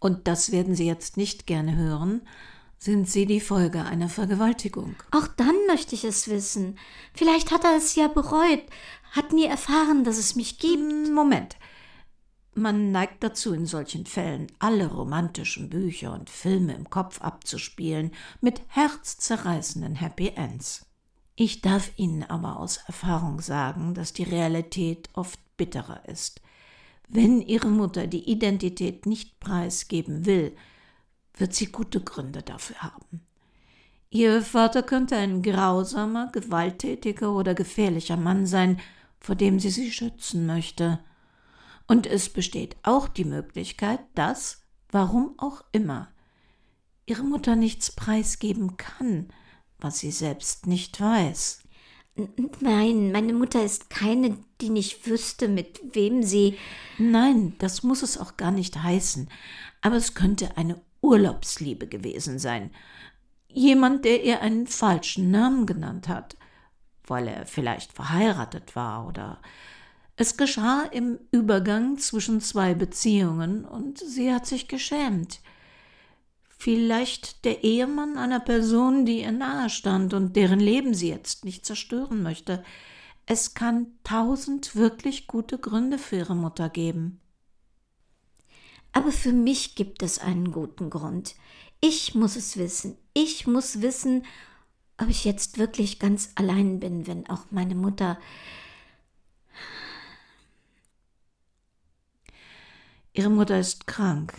und 0.00 0.28
das 0.28 0.52
werden 0.52 0.74
Sie 0.74 0.86
jetzt 0.86 1.16
nicht 1.16 1.46
gerne 1.46 1.76
hören, 1.76 2.20
sind 2.76 3.08
Sie 3.08 3.24
die 3.24 3.40
Folge 3.40 3.84
einer 3.86 4.10
Vergewaltigung. 4.10 4.96
Auch 5.12 5.28
dann 5.28 5.56
möchte 5.66 5.94
ich 5.94 6.04
es 6.04 6.28
wissen. 6.28 6.78
Vielleicht 7.14 7.50
hat 7.50 7.64
er 7.64 7.74
es 7.74 7.94
ja 7.94 8.08
bereut, 8.08 8.64
hat 9.12 9.32
nie 9.32 9.46
erfahren, 9.46 10.04
dass 10.04 10.18
es 10.18 10.36
mich 10.36 10.58
gibt. 10.58 11.08
Moment. 11.10 11.56
Man 12.58 12.90
neigt 12.90 13.22
dazu, 13.22 13.54
in 13.54 13.66
solchen 13.66 14.04
Fällen 14.04 14.48
alle 14.58 14.88
romantischen 14.88 15.70
Bücher 15.70 16.12
und 16.12 16.28
Filme 16.28 16.74
im 16.74 16.90
Kopf 16.90 17.20
abzuspielen 17.20 18.10
mit 18.40 18.62
herzzerreißenden 18.68 19.94
Happy 19.94 20.32
Ends. 20.34 20.84
Ich 21.36 21.60
darf 21.60 21.92
Ihnen 21.96 22.24
aber 22.24 22.58
aus 22.58 22.78
Erfahrung 22.88 23.40
sagen, 23.40 23.94
dass 23.94 24.12
die 24.12 24.24
Realität 24.24 25.08
oft 25.12 25.38
bitterer 25.56 26.08
ist. 26.08 26.40
Wenn 27.06 27.40
Ihre 27.40 27.68
Mutter 27.68 28.08
die 28.08 28.28
Identität 28.28 29.06
nicht 29.06 29.38
preisgeben 29.38 30.26
will, 30.26 30.56
wird 31.36 31.54
sie 31.54 31.66
gute 31.66 32.00
Gründe 32.00 32.42
dafür 32.42 32.82
haben. 32.82 33.22
Ihr 34.10 34.42
Vater 34.42 34.82
könnte 34.82 35.16
ein 35.16 35.42
grausamer, 35.42 36.32
gewalttätiger 36.32 37.32
oder 37.32 37.54
gefährlicher 37.54 38.16
Mann 38.16 38.46
sein, 38.46 38.80
vor 39.20 39.36
dem 39.36 39.60
sie 39.60 39.70
sie 39.70 39.92
schützen 39.92 40.44
möchte. 40.44 40.98
Und 41.88 42.06
es 42.06 42.28
besteht 42.28 42.76
auch 42.82 43.08
die 43.08 43.24
Möglichkeit, 43.24 44.00
dass, 44.14 44.62
warum 44.92 45.34
auch 45.38 45.64
immer, 45.72 46.08
ihre 47.06 47.24
Mutter 47.24 47.56
nichts 47.56 47.90
preisgeben 47.90 48.76
kann, 48.76 49.32
was 49.78 49.98
sie 49.98 50.10
selbst 50.10 50.66
nicht 50.66 51.00
weiß. 51.00 51.62
Nein, 52.60 53.10
meine 53.10 53.32
Mutter 53.32 53.64
ist 53.64 53.90
keine, 53.90 54.36
die 54.60 54.70
nicht 54.70 55.06
wüsste, 55.06 55.48
mit 55.48 55.80
wem 55.94 56.22
sie. 56.22 56.58
Nein, 56.98 57.54
das 57.58 57.82
muss 57.82 58.02
es 58.02 58.18
auch 58.18 58.36
gar 58.36 58.50
nicht 58.50 58.82
heißen. 58.82 59.30
Aber 59.80 59.96
es 59.96 60.14
könnte 60.14 60.56
eine 60.56 60.80
Urlaubsliebe 61.00 61.86
gewesen 61.86 62.38
sein. 62.38 62.70
Jemand, 63.48 64.04
der 64.04 64.24
ihr 64.24 64.42
einen 64.42 64.66
falschen 64.66 65.30
Namen 65.30 65.64
genannt 65.64 66.08
hat, 66.08 66.36
weil 67.06 67.28
er 67.28 67.46
vielleicht 67.46 67.92
verheiratet 67.92 68.76
war 68.76 69.06
oder 69.06 69.40
es 70.18 70.36
geschah 70.36 70.82
im 70.82 71.20
Übergang 71.30 71.96
zwischen 71.96 72.40
zwei 72.40 72.74
Beziehungen 72.74 73.64
und 73.64 73.98
sie 73.98 74.34
hat 74.34 74.46
sich 74.46 74.66
geschämt. 74.66 75.40
Vielleicht 76.48 77.44
der 77.44 77.62
Ehemann 77.62 78.18
einer 78.18 78.40
Person, 78.40 79.06
die 79.06 79.20
ihr 79.20 79.30
nahe 79.30 79.70
stand 79.70 80.14
und 80.14 80.34
deren 80.34 80.58
Leben 80.58 80.92
sie 80.92 81.08
jetzt 81.08 81.44
nicht 81.44 81.64
zerstören 81.64 82.24
möchte. 82.24 82.64
Es 83.26 83.54
kann 83.54 83.92
tausend 84.02 84.74
wirklich 84.74 85.28
gute 85.28 85.56
Gründe 85.56 85.98
für 85.98 86.16
ihre 86.16 86.34
Mutter 86.34 86.68
geben. 86.68 87.20
Aber 88.90 89.12
für 89.12 89.32
mich 89.32 89.76
gibt 89.76 90.02
es 90.02 90.18
einen 90.18 90.50
guten 90.50 90.90
Grund. 90.90 91.36
Ich 91.80 92.16
muss 92.16 92.34
es 92.34 92.56
wissen. 92.56 92.96
Ich 93.14 93.46
muss 93.46 93.82
wissen, 93.82 94.24
ob 95.00 95.08
ich 95.08 95.24
jetzt 95.24 95.58
wirklich 95.58 96.00
ganz 96.00 96.32
allein 96.34 96.80
bin, 96.80 97.06
wenn 97.06 97.30
auch 97.30 97.44
meine 97.52 97.76
Mutter 97.76 98.18
Ihre 103.18 103.30
Mutter 103.30 103.58
ist 103.58 103.88
krank. 103.88 104.32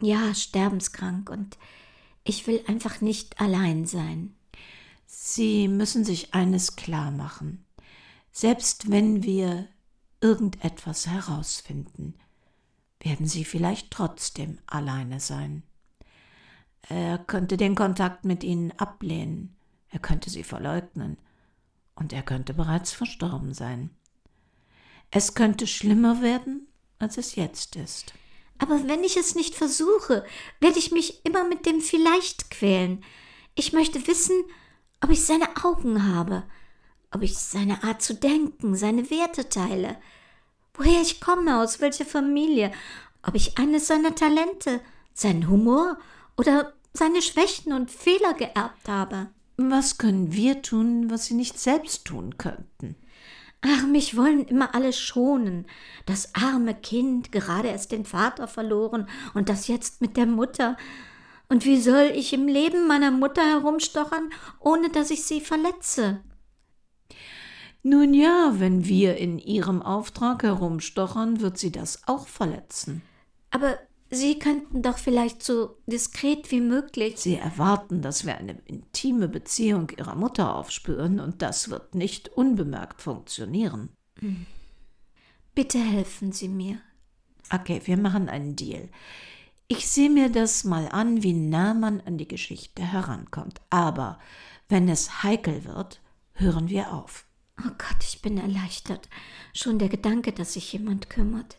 Ja, 0.00 0.34
sterbenskrank 0.34 1.30
und 1.30 1.56
ich 2.24 2.48
will 2.48 2.60
einfach 2.66 3.00
nicht 3.00 3.40
allein 3.40 3.86
sein. 3.86 4.34
Sie 5.06 5.68
müssen 5.68 6.04
sich 6.04 6.34
eines 6.34 6.74
klar 6.74 7.12
machen. 7.12 7.64
Selbst 8.32 8.90
wenn 8.90 9.22
wir 9.22 9.68
irgendetwas 10.20 11.06
herausfinden, 11.06 12.14
werden 12.98 13.26
Sie 13.26 13.44
vielleicht 13.44 13.92
trotzdem 13.92 14.58
alleine 14.66 15.20
sein. 15.20 15.62
Er 16.88 17.16
könnte 17.16 17.56
den 17.56 17.76
Kontakt 17.76 18.24
mit 18.24 18.42
Ihnen 18.42 18.72
ablehnen, 18.72 19.54
er 19.88 20.00
könnte 20.00 20.30
Sie 20.30 20.42
verleugnen, 20.42 21.16
und 21.94 22.12
er 22.12 22.24
könnte 22.24 22.54
bereits 22.54 22.90
verstorben 22.90 23.54
sein. 23.54 23.90
Es 25.12 25.34
könnte 25.34 25.68
schlimmer 25.68 26.22
werden, 26.22 26.66
als 27.00 27.18
es 27.18 27.34
jetzt 27.34 27.74
ist. 27.74 28.14
Aber 28.58 28.86
wenn 28.86 29.02
ich 29.02 29.16
es 29.16 29.34
nicht 29.34 29.54
versuche, 29.54 30.24
werde 30.60 30.78
ich 30.78 30.92
mich 30.92 31.24
immer 31.24 31.44
mit 31.44 31.66
dem 31.66 31.80
vielleicht 31.80 32.50
quälen. 32.50 33.02
Ich 33.54 33.72
möchte 33.72 34.06
wissen, 34.06 34.36
ob 35.02 35.10
ich 35.10 35.24
seine 35.24 35.48
Augen 35.64 36.14
habe, 36.14 36.44
ob 37.10 37.22
ich 37.22 37.36
seine 37.36 37.82
Art 37.82 38.02
zu 38.02 38.14
denken, 38.14 38.76
seine 38.76 39.10
Werte 39.10 39.48
teile, 39.48 39.96
woher 40.74 41.00
ich 41.00 41.20
komme, 41.20 41.60
aus 41.60 41.80
welcher 41.80 42.04
Familie, 42.04 42.70
ob 43.26 43.34
ich 43.34 43.58
eines 43.58 43.86
seiner 43.86 44.14
Talente, 44.14 44.80
seinen 45.14 45.48
Humor 45.48 45.98
oder 46.36 46.74
seine 46.92 47.22
Schwächen 47.22 47.72
und 47.72 47.90
Fehler 47.90 48.34
geerbt 48.34 48.88
habe. 48.88 49.28
Was 49.56 49.98
können 49.98 50.32
wir 50.32 50.62
tun, 50.62 51.10
was 51.10 51.26
sie 51.26 51.34
nicht 51.34 51.58
selbst 51.58 52.06
tun 52.06 52.38
könnten? 52.38 52.96
Ach, 53.62 53.86
mich 53.86 54.16
wollen 54.16 54.46
immer 54.46 54.74
alle 54.74 54.92
schonen. 54.92 55.66
Das 56.06 56.34
arme 56.34 56.74
Kind, 56.74 57.30
gerade 57.30 57.68
erst 57.68 57.92
den 57.92 58.04
Vater 58.04 58.48
verloren 58.48 59.06
und 59.34 59.48
das 59.48 59.68
jetzt 59.68 60.00
mit 60.00 60.16
der 60.16 60.26
Mutter. 60.26 60.76
Und 61.48 61.64
wie 61.64 61.80
soll 61.80 62.12
ich 62.14 62.32
im 62.32 62.46
Leben 62.46 62.86
meiner 62.86 63.10
Mutter 63.10 63.42
herumstochern, 63.42 64.30
ohne 64.60 64.88
dass 64.88 65.10
ich 65.10 65.24
sie 65.24 65.40
verletze? 65.40 66.20
Nun 67.82 68.14
ja, 68.14 68.54
wenn 68.56 68.86
wir 68.86 69.16
in 69.16 69.38
ihrem 69.38 69.82
Auftrag 69.82 70.42
herumstochern, 70.42 71.40
wird 71.40 71.58
sie 71.58 71.72
das 71.72 72.06
auch 72.06 72.28
verletzen. 72.28 73.02
Aber 73.50 73.78
Sie 74.10 74.40
könnten 74.40 74.82
doch 74.82 74.98
vielleicht 74.98 75.42
so 75.42 75.76
diskret 75.86 76.50
wie 76.50 76.60
möglich. 76.60 77.16
Sie 77.16 77.36
erwarten, 77.36 78.02
dass 78.02 78.26
wir 78.26 78.36
eine 78.36 78.60
intime 78.64 79.28
Beziehung 79.28 79.88
Ihrer 79.96 80.16
Mutter 80.16 80.56
aufspüren, 80.56 81.20
und 81.20 81.42
das 81.42 81.70
wird 81.70 81.94
nicht 81.94 82.28
unbemerkt 82.28 83.02
funktionieren. 83.02 83.90
Bitte 85.54 85.78
helfen 85.78 86.32
Sie 86.32 86.48
mir. 86.48 86.80
Okay, 87.52 87.80
wir 87.84 87.96
machen 87.96 88.28
einen 88.28 88.56
Deal. 88.56 88.88
Ich 89.68 89.88
sehe 89.88 90.10
mir 90.10 90.28
das 90.28 90.64
mal 90.64 90.88
an, 90.88 91.22
wie 91.22 91.32
nah 91.32 91.74
man 91.74 92.00
an 92.00 92.18
die 92.18 92.26
Geschichte 92.26 92.82
herankommt. 92.82 93.60
Aber 93.70 94.18
wenn 94.68 94.88
es 94.88 95.22
heikel 95.22 95.64
wird, 95.64 96.00
hören 96.32 96.68
wir 96.68 96.92
auf. 96.92 97.26
Oh 97.60 97.70
Gott, 97.78 98.02
ich 98.02 98.22
bin 98.22 98.38
erleichtert. 98.38 99.08
Schon 99.52 99.78
der 99.78 99.88
Gedanke, 99.88 100.32
dass 100.32 100.54
sich 100.54 100.72
jemand 100.72 101.10
kümmert. 101.10 101.58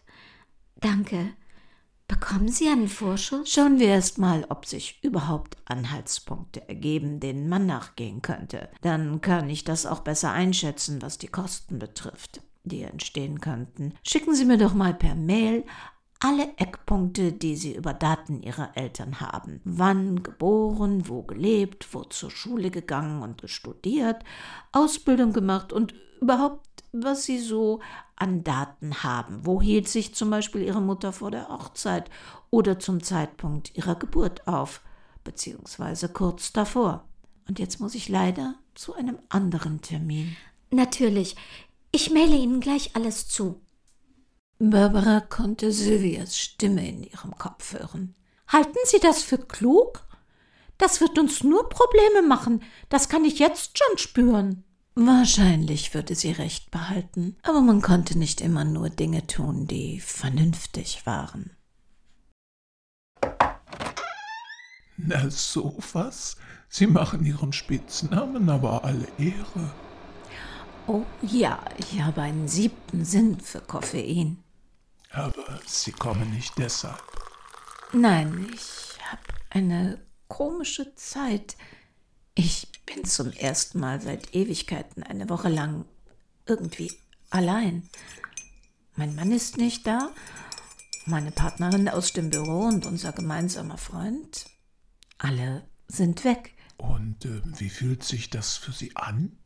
Danke. 0.81 1.33
Bekommen 2.11 2.49
Sie 2.49 2.67
einen 2.67 2.89
Vorschuss? 2.89 3.49
Schauen 3.49 3.79
wir 3.79 3.87
erst 3.87 4.17
mal, 4.17 4.45
ob 4.49 4.65
sich 4.65 4.99
überhaupt 5.01 5.55
Anhaltspunkte 5.63 6.67
ergeben, 6.67 7.21
denen 7.21 7.47
man 7.47 7.65
nachgehen 7.65 8.21
könnte. 8.21 8.67
Dann 8.81 9.21
kann 9.21 9.49
ich 9.49 9.63
das 9.63 9.85
auch 9.85 10.01
besser 10.01 10.29
einschätzen, 10.33 11.01
was 11.01 11.19
die 11.19 11.29
Kosten 11.29 11.79
betrifft, 11.79 12.41
die 12.65 12.81
entstehen 12.81 13.39
könnten. 13.39 13.93
Schicken 14.05 14.35
Sie 14.35 14.43
mir 14.43 14.57
doch 14.57 14.73
mal 14.73 14.93
per 14.93 15.15
Mail 15.15 15.63
alle 16.19 16.49
Eckpunkte, 16.57 17.31
die 17.31 17.55
Sie 17.55 17.75
über 17.75 17.93
Daten 17.93 18.43
Ihrer 18.43 18.75
Eltern 18.75 19.21
haben. 19.21 19.61
Wann 19.63 20.21
geboren, 20.21 21.07
wo 21.07 21.23
gelebt, 21.23 21.93
wo 21.93 22.03
zur 22.03 22.29
Schule 22.29 22.71
gegangen 22.71 23.23
und 23.23 23.49
studiert, 23.49 24.21
Ausbildung 24.73 25.31
gemacht 25.31 25.71
und 25.71 25.95
überhaupt 26.19 26.70
was 26.91 27.23
sie 27.23 27.39
so 27.39 27.79
an 28.15 28.43
Daten 28.43 29.03
haben. 29.03 29.45
Wo 29.45 29.61
hielt 29.61 29.87
sich 29.87 30.13
zum 30.13 30.29
Beispiel 30.29 30.61
ihre 30.61 30.81
Mutter 30.81 31.13
vor 31.13 31.31
der 31.31 31.49
Hochzeit 31.49 32.09
oder 32.49 32.79
zum 32.79 33.01
Zeitpunkt 33.03 33.75
ihrer 33.75 33.95
Geburt 33.95 34.47
auf, 34.47 34.81
beziehungsweise 35.23 36.09
kurz 36.09 36.51
davor. 36.51 37.07
Und 37.47 37.59
jetzt 37.59 37.79
muss 37.79 37.95
ich 37.95 38.09
leider 38.09 38.55
zu 38.75 38.93
einem 38.93 39.19
anderen 39.29 39.81
Termin. 39.81 40.35
Natürlich. 40.69 41.35
Ich 41.91 42.11
maile 42.11 42.35
Ihnen 42.35 42.61
gleich 42.61 42.95
alles 42.95 43.27
zu. 43.27 43.59
Barbara 44.59 45.21
konnte 45.21 45.71
Sylvias 45.71 46.37
Stimme 46.37 46.87
in 46.87 47.03
ihrem 47.03 47.37
Kopf 47.37 47.73
hören. 47.73 48.15
Halten 48.47 48.77
Sie 48.85 48.99
das 48.99 49.23
für 49.23 49.39
klug? 49.39 50.05
Das 50.77 51.01
wird 51.01 51.17
uns 51.19 51.43
nur 51.43 51.67
Probleme 51.67 52.21
machen. 52.21 52.63
Das 52.87 53.09
kann 53.09 53.25
ich 53.25 53.39
jetzt 53.39 53.77
schon 53.77 53.97
spüren. 53.97 54.63
Wahrscheinlich 55.03 55.95
würde 55.95 56.13
sie 56.13 56.31
recht 56.31 56.69
behalten, 56.69 57.35
aber 57.41 57.61
man 57.61 57.81
konnte 57.81 58.19
nicht 58.19 58.39
immer 58.39 58.63
nur 58.63 58.91
Dinge 58.91 59.25
tun, 59.25 59.65
die 59.65 59.99
vernünftig 59.99 61.07
waren. 61.07 61.49
Na, 64.97 65.27
so 65.31 65.75
was? 65.93 66.37
Sie 66.69 66.85
machen 66.85 67.25
Ihren 67.25 67.51
Spitznamen 67.51 68.47
aber 68.47 68.83
alle 68.83 69.07
Ehre. 69.17 69.73
Oh 70.85 71.03
ja, 71.23 71.59
ich 71.79 71.99
habe 71.99 72.21
einen 72.21 72.47
siebten 72.47 73.03
Sinn 73.03 73.39
für 73.39 73.61
Koffein. 73.61 74.37
Aber 75.09 75.59
Sie 75.65 75.93
kommen 75.93 76.29
nicht 76.29 76.55
deshalb. 76.59 77.01
Nein, 77.91 78.47
ich 78.53 78.99
habe 79.09 79.23
eine 79.49 80.05
komische 80.27 80.93
Zeit. 80.93 81.57
Ich 82.35 82.67
bin 82.85 83.03
zum 83.05 83.31
ersten 83.31 83.79
Mal 83.79 84.01
seit 84.01 84.33
Ewigkeiten 84.33 85.03
eine 85.03 85.29
Woche 85.29 85.49
lang 85.49 85.85
irgendwie 86.45 86.91
allein. 87.29 87.89
Mein 88.95 89.15
Mann 89.15 89.31
ist 89.31 89.57
nicht 89.57 89.85
da, 89.87 90.11
meine 91.05 91.31
Partnerin 91.31 91.89
aus 91.89 92.13
dem 92.13 92.29
Büro 92.29 92.65
und 92.65 92.85
unser 92.85 93.11
gemeinsamer 93.11 93.77
Freund. 93.77 94.45
Alle 95.17 95.63
sind 95.87 96.23
weg. 96.23 96.53
Und 96.77 97.25
äh, 97.25 97.41
wie 97.59 97.69
fühlt 97.69 98.03
sich 98.03 98.29
das 98.29 98.57
für 98.57 98.71
Sie 98.71 98.95
an? 98.95 99.37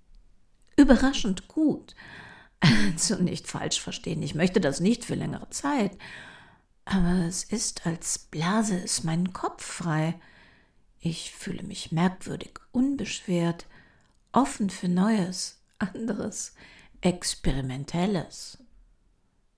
Überraschend 0.77 1.47
gut. 1.47 1.95
Also 2.59 3.15
nicht 3.15 3.47
falsch 3.47 3.79
verstehen, 3.79 4.23
ich 4.23 4.35
möchte 4.35 4.59
das 4.59 4.79
nicht 4.79 5.05
für 5.05 5.15
längere 5.15 5.49
Zeit. 5.49 5.97
Aber 6.85 7.25
es 7.27 7.43
ist, 7.43 7.85
als 7.85 8.19
blase 8.19 8.79
es 8.79 9.03
meinen 9.03 9.33
Kopf 9.33 9.63
frei. 9.63 10.19
Ich 11.07 11.35
fühle 11.35 11.61
mich 11.61 11.91
merkwürdig, 11.91 12.59
unbeschwert, 12.71 13.67
offen 14.31 14.71
für 14.71 14.87
Neues, 14.87 15.61
anderes, 15.77 16.55
Experimentelles. 17.01 18.57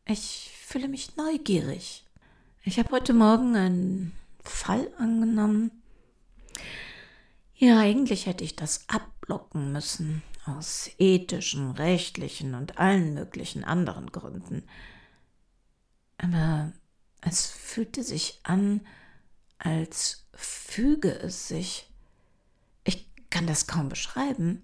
Ich 0.05 0.51
fühle 0.61 0.89
mich 0.89 1.15
neugierig. 1.15 2.03
Ich 2.63 2.77
habe 2.79 2.91
heute 2.91 3.13
Morgen 3.13 3.55
einen 3.55 4.11
Fall 4.43 4.91
angenommen. 4.97 5.71
Ja, 7.55 7.79
eigentlich 7.79 8.25
hätte 8.25 8.43
ich 8.43 8.57
das 8.57 8.83
abblocken 8.89 9.71
müssen, 9.71 10.23
aus 10.45 10.89
ethischen, 10.97 11.71
rechtlichen 11.71 12.55
und 12.55 12.77
allen 12.77 13.13
möglichen 13.13 13.63
anderen 13.63 14.11
Gründen. 14.11 14.63
Aber 16.17 16.73
es 17.21 17.47
fühlte 17.47 18.03
sich 18.03 18.41
an, 18.43 18.81
als 19.59 20.26
füge 20.37 21.19
es 21.19 21.47
sich. 21.47 21.89
Ich 22.83 23.09
kann 23.29 23.47
das 23.47 23.67
kaum 23.67 23.89
beschreiben. 23.89 24.63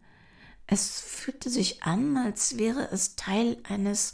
Es 0.68 1.02
fühlte 1.02 1.50
sich 1.50 1.84
an, 1.84 2.16
als 2.16 2.58
wäre 2.58 2.90
es 2.92 3.16
Teil 3.16 3.58
eines, 3.64 4.14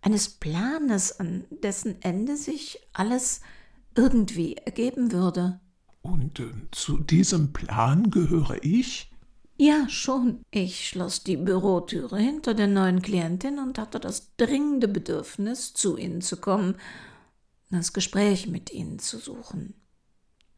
eines 0.00 0.28
Planes, 0.28 1.20
an 1.20 1.44
dessen 1.50 2.02
Ende 2.02 2.36
sich 2.36 2.80
alles 2.92 3.42
irgendwie 3.94 4.56
ergeben 4.56 5.12
würde. 5.12 5.60
Und 6.02 6.40
äh, 6.40 6.50
zu 6.72 6.98
diesem 6.98 7.52
Plan 7.52 8.10
gehöre 8.10 8.62
ich? 8.62 9.10
Ja, 9.56 9.88
schon. 9.88 10.42
Ich 10.50 10.88
schloss 10.88 11.22
die 11.22 11.36
Bürotüre 11.36 12.18
hinter 12.18 12.54
der 12.54 12.66
neuen 12.66 13.02
Klientin 13.02 13.60
und 13.60 13.78
hatte 13.78 14.00
das 14.00 14.34
dringende 14.36 14.88
Bedürfnis, 14.88 15.74
zu 15.74 15.96
ihnen 15.96 16.22
zu 16.22 16.38
kommen, 16.38 16.76
das 17.70 17.92
Gespräch 17.92 18.48
mit 18.48 18.72
ihnen 18.72 18.98
zu 18.98 19.18
suchen 19.18 19.74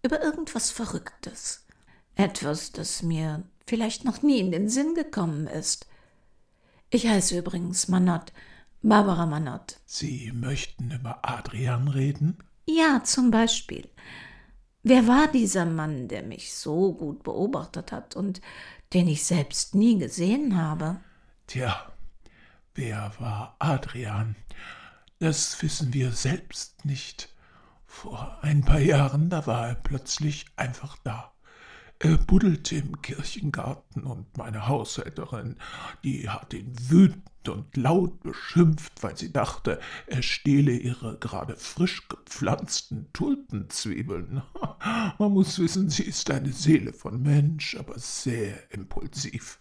über 0.07 0.23
irgendwas 0.23 0.71
Verrücktes. 0.71 1.67
Etwas, 2.15 2.73
das 2.73 3.03
mir 3.03 3.43
vielleicht 3.67 4.05
noch 4.05 4.23
nie 4.23 4.39
in 4.39 4.53
den 4.53 4.69
Sinn 4.69 4.95
gekommen 4.95 5.47
ist. 5.49 5.87
Ich 6.91 7.07
heiße 7.07 7.37
übrigens 7.37 7.89
Manott, 7.89 8.33
Barbara 8.83 9.27
Manott. 9.27 9.81
Sie 9.85 10.31
möchten 10.33 10.93
über 10.93 11.19
Adrian 11.23 11.89
reden? 11.89 12.39
Ja, 12.67 13.03
zum 13.03 13.31
Beispiel. 13.33 13.89
Wer 14.85 15.09
war 15.09 15.27
dieser 15.27 15.67
Mann, 15.67 16.07
der 16.07 16.23
mich 16.23 16.55
so 16.55 16.95
gut 16.95 17.25
beobachtet 17.25 17.91
hat 17.91 18.15
und 18.15 18.41
den 18.93 19.09
ich 19.09 19.25
selbst 19.25 19.75
nie 19.75 19.99
gesehen 19.99 20.57
habe? 20.57 21.01
Tja, 21.49 21.93
wer 22.77 23.13
war 23.19 23.57
Adrian? 23.59 24.37
Das 25.19 25.61
wissen 25.63 25.93
wir 25.93 26.13
selbst 26.13 26.85
nicht. 26.85 27.29
Vor 28.03 28.37
ein 28.43 28.61
paar 28.61 28.79
Jahren, 28.79 29.31
da 29.31 29.47
war 29.47 29.69
er 29.69 29.75
plötzlich 29.75 30.45
einfach 30.57 30.99
da. 31.03 31.33
Er 31.99 32.19
buddelte 32.19 32.77
im 32.77 33.01
Kirchengarten 33.01 34.05
und 34.05 34.37
meine 34.37 34.69
Haushälterin, 34.69 35.57
die 36.05 36.29
hat 36.29 36.53
ihn 36.53 36.75
wütend 36.91 37.49
und 37.49 37.75
laut 37.75 38.21
beschimpft, 38.21 39.03
weil 39.03 39.17
sie 39.17 39.33
dachte, 39.33 39.81
er 40.07 40.21
stehle 40.21 40.73
ihre 40.73 41.17
gerade 41.17 41.57
frisch 41.57 42.07
gepflanzten 42.09 43.11
Tulpenzwiebeln. 43.15 44.43
Man 45.19 45.33
muss 45.33 45.59
wissen, 45.59 45.89
sie 45.89 46.05
ist 46.05 46.31
eine 46.31 46.53
Seele 46.53 46.93
von 46.93 47.23
Mensch, 47.23 47.79
aber 47.79 47.99
sehr 47.99 48.71
impulsiv. 48.75 49.59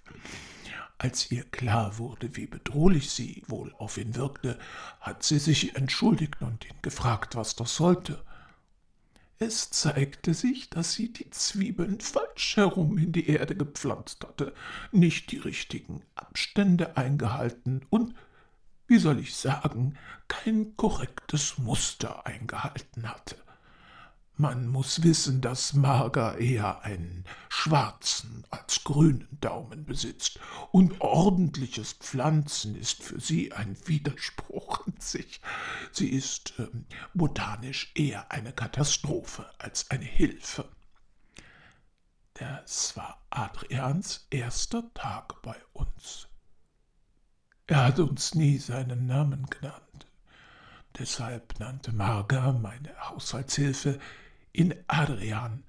Als 0.98 1.30
ihr 1.30 1.44
klar 1.44 1.98
wurde, 1.98 2.36
wie 2.36 2.48
bedrohlich 2.48 3.12
sie 3.12 3.44
wohl 3.48 3.74
auf 3.78 3.98
ihn 3.98 4.16
wirkte, 4.16 4.58
hat 5.02 5.24
sie 5.24 5.40
sich 5.40 5.76
entschuldigt 5.76 6.42
und 6.42 6.66
ihn 6.66 6.82
gefragt, 6.82 7.36
was 7.36 7.56
das 7.56 7.76
sollte. 7.76 8.25
Es 9.38 9.70
zeigte 9.70 10.34
sich, 10.34 10.70
dass 10.70 10.94
sie 10.94 11.12
die 11.12 11.30
Zwiebeln 11.30 12.00
falsch 12.00 12.56
herum 12.56 12.98
in 12.98 13.12
die 13.12 13.28
Erde 13.28 13.56
gepflanzt 13.56 14.24
hatte, 14.26 14.54
nicht 14.92 15.32
die 15.32 15.38
richtigen 15.38 16.04
Abstände 16.16 16.96
eingehalten 16.96 17.86
und, 17.90 18.16
wie 18.88 18.98
soll 18.98 19.20
ich 19.20 19.36
sagen, 19.36 19.98
kein 20.30 20.78
korrektes 20.78 21.58
Muster 21.58 22.26
eingehalten 22.26 23.10
hatte. 23.10 23.36
Man 24.38 24.68
muss 24.68 25.02
wissen, 25.02 25.40
dass 25.40 25.74
Marga 25.74 26.36
eher 26.36 26.82
einen 26.82 27.24
schwarzen 27.48 28.46
als 28.50 28.84
grünen 28.84 29.38
Daumen 29.40 29.86
besitzt, 29.86 30.40
und 30.72 31.00
ordentliches 31.00 31.94
Pflanzen 31.94 32.76
ist 32.76 33.02
für 33.02 33.22
sie 33.22 33.54
ein 33.54 33.78
Widerspruch 33.88 34.86
in 34.88 35.00
sich. 35.00 35.40
Sie 35.94 36.10
ist 36.10 36.54
ähm, 36.60 36.86
botanisch 37.14 37.94
eher 37.96 38.30
eine 38.30 38.52
Katastrophe 38.52 39.50
als 39.58 39.90
eine 39.90 40.04
Hilfe. 40.04 40.68
Das 42.34 42.98
war 42.98 43.26
Adrians 43.30 44.28
erster 44.30 44.94
Tag 44.94 45.42
bei 45.44 45.56
uns. 45.72 46.28
Er 47.68 47.86
hat 47.86 48.00
uns 48.00 48.36
nie 48.36 48.58
seinen 48.58 49.06
Namen 49.06 49.46
genannt. 49.46 50.08
Deshalb 51.00 51.58
nannte 51.60 51.94
Marga, 51.94 52.52
meine 52.52 52.94
Haushaltshilfe, 53.10 54.00
in 54.56 54.74
Adrian, 54.88 55.64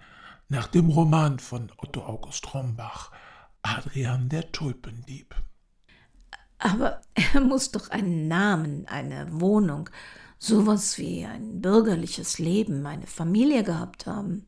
nach 0.49 0.69
dem 0.69 0.89
Roman 0.89 1.39
von 1.39 1.73
Otto 1.77 2.05
August 2.05 2.55
Rombach, 2.55 3.11
Adrian 3.63 4.29
der 4.29 4.53
Tulpendieb. 4.53 5.35
Aber 6.59 7.01
er 7.15 7.41
muss 7.41 7.73
doch 7.73 7.91
einen 7.91 8.29
Namen, 8.29 8.87
eine 8.87 9.41
Wohnung, 9.41 9.91
sowas 10.39 10.99
wie 10.99 11.27
ein 11.27 11.61
bürgerliches 11.61 12.39
Leben, 12.39 12.87
eine 12.87 13.07
Familie 13.07 13.65
gehabt 13.65 14.07
haben. 14.07 14.47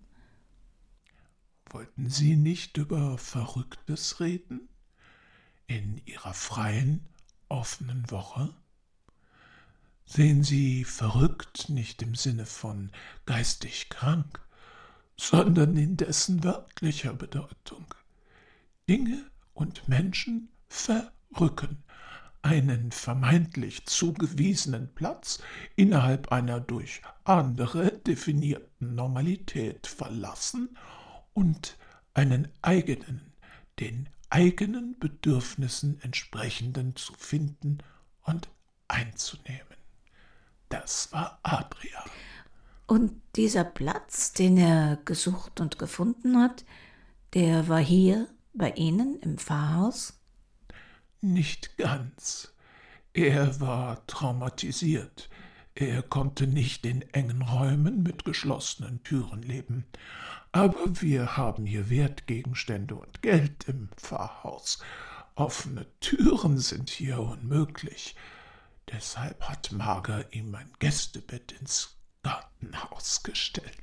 Wollten 1.71 2.09
Sie 2.09 2.37
nicht 2.37 2.77
über 2.79 3.19
Verrücktes 3.19 4.21
reden? 4.21 4.69
In 5.67 6.01
Ihrer 6.07 6.33
freien, 6.33 7.07
offenen 7.49 8.11
Woche? 8.11 8.55
Sehen 10.11 10.43
Sie 10.43 10.85
verrückt 10.85 11.69
nicht 11.69 12.01
im 12.01 12.15
Sinne 12.15 12.47
von 12.47 12.91
geistig 13.27 13.91
krank, 13.91 14.41
sondern 15.19 15.77
in 15.77 15.99
dessen 15.99 16.43
wörtlicher 16.43 17.13
Bedeutung. 17.13 17.85
Dinge 18.89 19.31
und 19.53 19.87
Menschen 19.87 20.49
verrücken, 20.71 21.85
einen 22.41 22.91
vermeintlich 22.91 23.85
zugewiesenen 23.85 24.95
Platz 24.95 25.43
innerhalb 25.77 26.33
einer 26.33 26.59
durch 26.59 27.03
andere 27.25 27.99
definierten 27.99 28.95
Normalität 28.95 29.87
verlassen 29.87 30.79
und 31.35 31.77
einen 32.15 32.49
eigenen, 32.63 33.35
den 33.79 34.09
eigenen 34.31 34.99
Bedürfnissen 34.99 36.01
entsprechenden 36.01 36.97
zu 36.97 37.13
finden 37.13 37.79
und 38.23 38.49
einzunehmen. 38.89 39.78
Das 40.69 41.13
war 41.13 41.39
Adrian. 41.43 42.05
Und 42.87 43.21
dieser 43.37 43.65
Platz, 43.65 44.33
den 44.33 44.57
er 44.57 44.99
gesucht 45.05 45.61
und 45.61 45.79
gefunden 45.79 46.41
hat, 46.41 46.65
der 47.35 47.69
war 47.69 47.81
hier 47.81 48.29
bei 48.55 48.71
Ihnen 48.73 49.19
im 49.21 49.39
Pfarrhaus? 49.39 50.19
Nicht 51.21 51.77
ganz. 51.77 52.55
Er 53.13 53.61
war 53.61 54.07
traumatisiert. 54.07 55.29
Er 55.75 56.03
konnte 56.03 56.47
nicht 56.47 56.87
in 56.87 57.03
engen 57.13 57.43
Räumen 57.43 58.03
mit 58.03 58.25
geschlossenen 58.25 59.03
Türen 59.05 59.43
leben. 59.43 59.85
Aber 60.51 61.01
wir 61.01 61.37
haben 61.37 61.67
hier 61.67 61.91
Wertgegenstände 61.91 62.95
und 62.95 63.23
Geld 63.23 63.69
im 63.69 63.89
Pfarrhaus. 63.97 64.79
Offene 65.35 65.87
Türen 66.01 66.59
sind 66.59 66.91
hier 66.91 67.21
unmöglich. 67.21 68.17
Deshalb 68.93 69.43
hat 69.49 69.71
Marga 69.73 70.25
ihm 70.31 70.55
ein 70.55 70.71
Gästebett 70.79 71.53
ins 71.53 71.97
Gartenhaus 72.23 73.23
gestellt. 73.23 73.77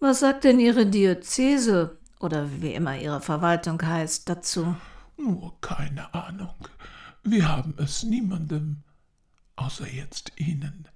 Was 0.00 0.20
sagt 0.20 0.44
denn 0.44 0.58
Ihre 0.58 0.86
Diözese 0.86 1.98
oder 2.18 2.48
wie 2.60 2.74
immer 2.74 2.96
Ihre 2.98 3.20
Verwaltung 3.20 3.80
heißt 3.80 4.28
dazu? 4.28 4.74
Nur 5.16 5.60
keine 5.60 6.12
Ahnung. 6.14 6.54
Wir 7.22 7.48
haben 7.48 7.74
es 7.78 8.02
niemandem, 8.02 8.82
außer 9.56 9.86
jetzt 9.88 10.32
Ihnen, 10.36 10.88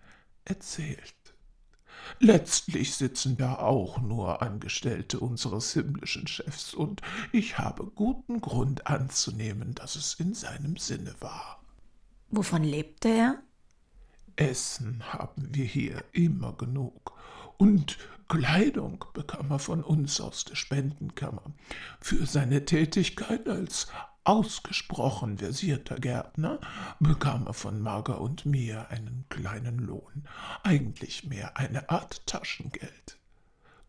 erzählt. 0.45 1.15
Letztlich 2.19 2.95
sitzen 2.95 3.37
da 3.37 3.57
auch 3.57 4.01
nur 4.01 4.43
Angestellte 4.43 5.21
unseres 5.21 5.73
himmlischen 5.73 6.27
Chefs, 6.27 6.73
und 6.75 7.03
ich 7.33 7.59
habe 7.59 7.85
guten 7.85 8.41
Grund 8.41 8.87
anzunehmen, 8.87 9.75
dass 9.75 9.97
es 9.97 10.15
in 10.15 10.35
seinem 10.35 10.77
Sinne 10.77 11.15
war. 11.21 11.61
Wovon 12.31 12.65
lebte 12.65 13.09
er? 13.09 13.43
Essen 14.37 15.03
haben 15.13 15.55
wir 15.55 15.65
hier 15.65 16.05
immer 16.13 16.53
genug, 16.53 17.13
und 17.57 17.99
Kleidung 18.29 19.05
bekam 19.15 19.51
er 19.51 19.59
von 19.59 19.83
uns 19.83 20.21
aus 20.21 20.45
der 20.45 20.57
Spendenkammer. 20.57 21.53
Für 22.01 22.27
seine 22.27 22.65
Tätigkeit 22.65 23.49
als 23.49 23.87
ausgesprochen 24.25 25.39
versierter 25.39 25.97
Gärtner 25.97 26.59
bekam 26.99 27.47
er 27.47 27.55
von 27.55 27.81
Marga 27.81 28.15
und 28.15 28.45
mir 28.45 28.91
einen 28.91 29.25
kleinen 29.29 29.79
Lohn, 29.79 30.25
eigentlich 30.65 31.25
mehr 31.25 31.57
eine 31.57 31.89
Art 31.89 32.27
Taschengeld. 32.27 33.19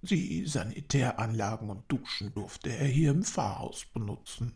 Die 0.03 0.45
Sanitäranlagen 0.45 1.71
und 1.71 1.83
Duschen 1.91 2.33
durfte 2.35 2.69
er 2.69 2.85
hier 2.85 3.11
im 3.11 3.23
Pfarrhaus 3.23 3.85
benutzen. 3.85 4.53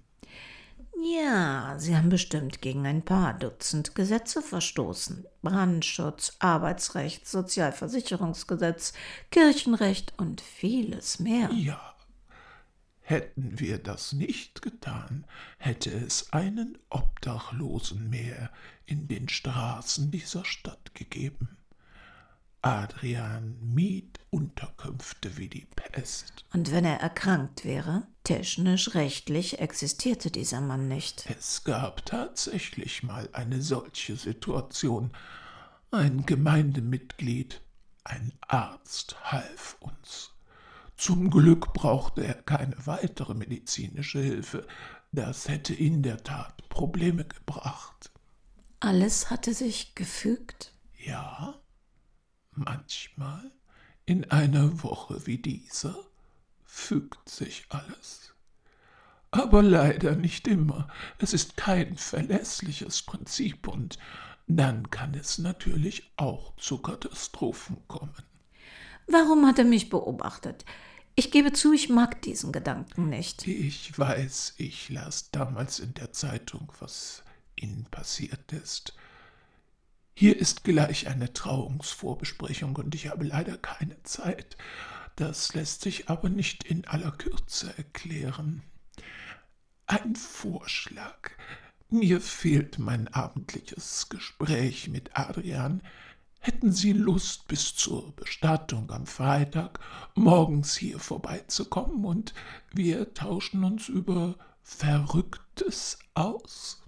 Ja, 1.04 1.76
Sie 1.78 1.96
haben 1.96 2.10
bestimmt 2.10 2.62
gegen 2.62 2.86
ein 2.86 3.04
paar 3.04 3.34
Dutzend 3.34 3.96
Gesetze 3.96 4.41
verstoßen. 4.41 5.26
Brandschutz, 5.41 6.36
Arbeitsrecht, 6.39 7.28
Sozialversicherungsgesetz, 7.28 8.94
Kirchenrecht 9.32 10.13
und 10.17 10.41
vieles 10.41 11.20
mehr. 11.20 11.50
Ja, 11.54 11.96
hätten 13.00 13.60
wir 13.60 13.78
das 13.78 14.13
nicht 14.13 14.62
getan, 14.62 15.26
hätte 15.58 15.91
es 15.91 16.32
einen 16.32 16.78
Obdachlosen 16.89 18.10
mehr 18.10 18.52
in 18.86 19.08
den 19.08 19.28
Straßen 19.28 20.12
dieser 20.12 20.46
Stadt 20.46 20.96
gegeben. 20.96 21.58
Adrian 22.62 23.58
mied 23.62 24.19
Unterkünfte 24.30 25.38
wie 25.38 25.50
die 25.50 25.67
Pest. 25.76 26.45
Und 26.54 26.71
wenn 26.71 26.86
er 26.86 27.00
erkrankt 27.00 27.65
wäre? 27.65 28.08
Technisch, 28.24 28.93
rechtlich 28.93 29.60
existierte 29.60 30.30
dieser 30.30 30.62
Mann 30.62 30.88
nicht. 30.88 31.26
Es 31.38 31.63
gab 31.63 32.06
tatsächlich 32.06 33.04
mal 33.04 33.28
eine 33.34 33.62
solche 33.62 34.15
Situation. 34.15 35.12
Ein 35.89 36.26
Gemeindemitglied, 36.26 37.62
ein 38.04 38.32
Arzt 38.47 39.17
half 39.24 39.76
uns. 39.80 40.32
Zum 40.95 41.32
Glück 41.32 41.74
brauchte 41.74 42.24
er 42.24 42.36
keine 42.36 42.76
weitere 42.86 43.34
medizinische 43.34 44.19
Hilfe. 44.19 44.67
Das 45.12 45.50
hätte 45.50 45.74
in 45.74 46.04
der 46.04 46.24
Tat 46.24 46.69
Probleme 46.69 47.26
gebracht. 47.26 48.12
Alles 48.80 49.30
hatte 49.30 49.54
sich 49.54 49.95
gefügt? 49.95 50.74
Ja, 50.97 51.56
manchmal 52.65 53.52
in 54.06 54.30
einer 54.32 54.84
Woche 54.84 55.26
wie 55.26 55.38
dieser 55.38 55.95
fügt 56.63 57.30
sich 57.30 57.65
alles. 57.69 58.34
Aber 59.32 59.62
leider 59.62 60.15
nicht 60.15 60.47
immer. 60.47 60.88
Es 61.17 61.34
ist 61.34 61.56
kein 61.56 61.95
verlässliches 61.95 63.02
Prinzip 63.02 63.67
und 63.67 63.97
dann 64.47 64.89
kann 64.89 65.13
es 65.13 65.38
natürlich 65.38 66.12
auch 66.17 66.56
zu 66.58 66.80
Katastrophen 66.80 67.78
kommen. 67.88 68.26
Warum 69.08 69.45
hat 69.45 69.60
er 69.60 69.65
mich 69.65 69.89
beobachtet? 69.89 70.65
Ich 71.15 71.32
gebe 71.32 71.54
zu, 71.54 71.74
ich 71.74 71.89
mag 71.89 72.21
diesen 72.21 72.52
Gedanken 72.52 73.10
nicht. 73.10 73.45
Ich 73.47 73.97
weiß, 73.97 74.56
ich 74.58 74.89
las 74.89 75.32
damals 75.32 75.80
in 75.80 75.93
der 75.93 76.13
Zeitung, 76.13 76.71
was 76.80 77.24
Ihnen 77.56 77.86
passiert 77.91 78.52
ist. 78.54 78.93
Hier 80.13 80.38
ist 80.38 80.63
gleich 80.63 81.08
eine 81.08 81.34
Trauungsvorbesprechung 81.34 82.76
und 82.76 82.93
ich 82.95 83.08
habe 83.08 83.24
leider 83.24 83.58
keine 83.58 84.02
Zeit. 84.04 84.58
Das 85.15 85.54
lässt 85.54 85.82
sich 85.82 86.10
aber 86.10 86.30
nicht 86.30 86.63
in 86.63 86.86
aller 86.88 87.12
Kürze 87.12 87.74
erklären. 87.78 88.63
Ein 89.88 90.15
Vorschlag. 90.15 91.32
Mir 91.89 92.21
fehlt 92.21 92.80
mein 92.80 93.08
abendliches 93.10 94.08
Gespräch 94.10 94.88
mit 94.88 95.17
Adrian. 95.17 95.82
Hätten 96.39 96.71
Sie 96.71 96.93
Lust, 96.93 97.47
bis 97.47 97.76
zur 97.76 98.15
Bestattung 98.15 98.89
am 98.91 99.06
Freitag 99.06 99.80
morgens 100.15 100.76
hier 100.76 101.00
vorbeizukommen 101.00 102.06
und 102.06 102.34
wir 102.71 103.13
tauschen 103.13 103.63
uns 103.63 103.89
über 103.89 104.36
Verrücktes 104.63 106.00
aus? 106.13 106.81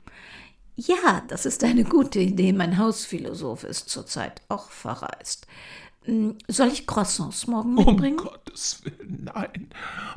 Ja, 0.76 1.22
das 1.28 1.46
ist 1.46 1.64
eine 1.64 1.84
gute 1.84 2.20
Idee. 2.20 2.52
Mein 2.52 2.78
Hausphilosoph 2.78 3.64
ist 3.64 3.90
zurzeit 3.90 4.42
auch 4.50 4.72
verreist. 4.72 5.46
Hm, 6.06 6.38
soll 6.48 6.68
ich 6.68 6.86
Croissants 6.86 7.48
morgen 7.48 7.76
mitbringen? 7.76 8.20
Um 8.20 8.26
Gottes 8.26 8.84
Willen, 8.84 9.30
nein. 9.34 9.70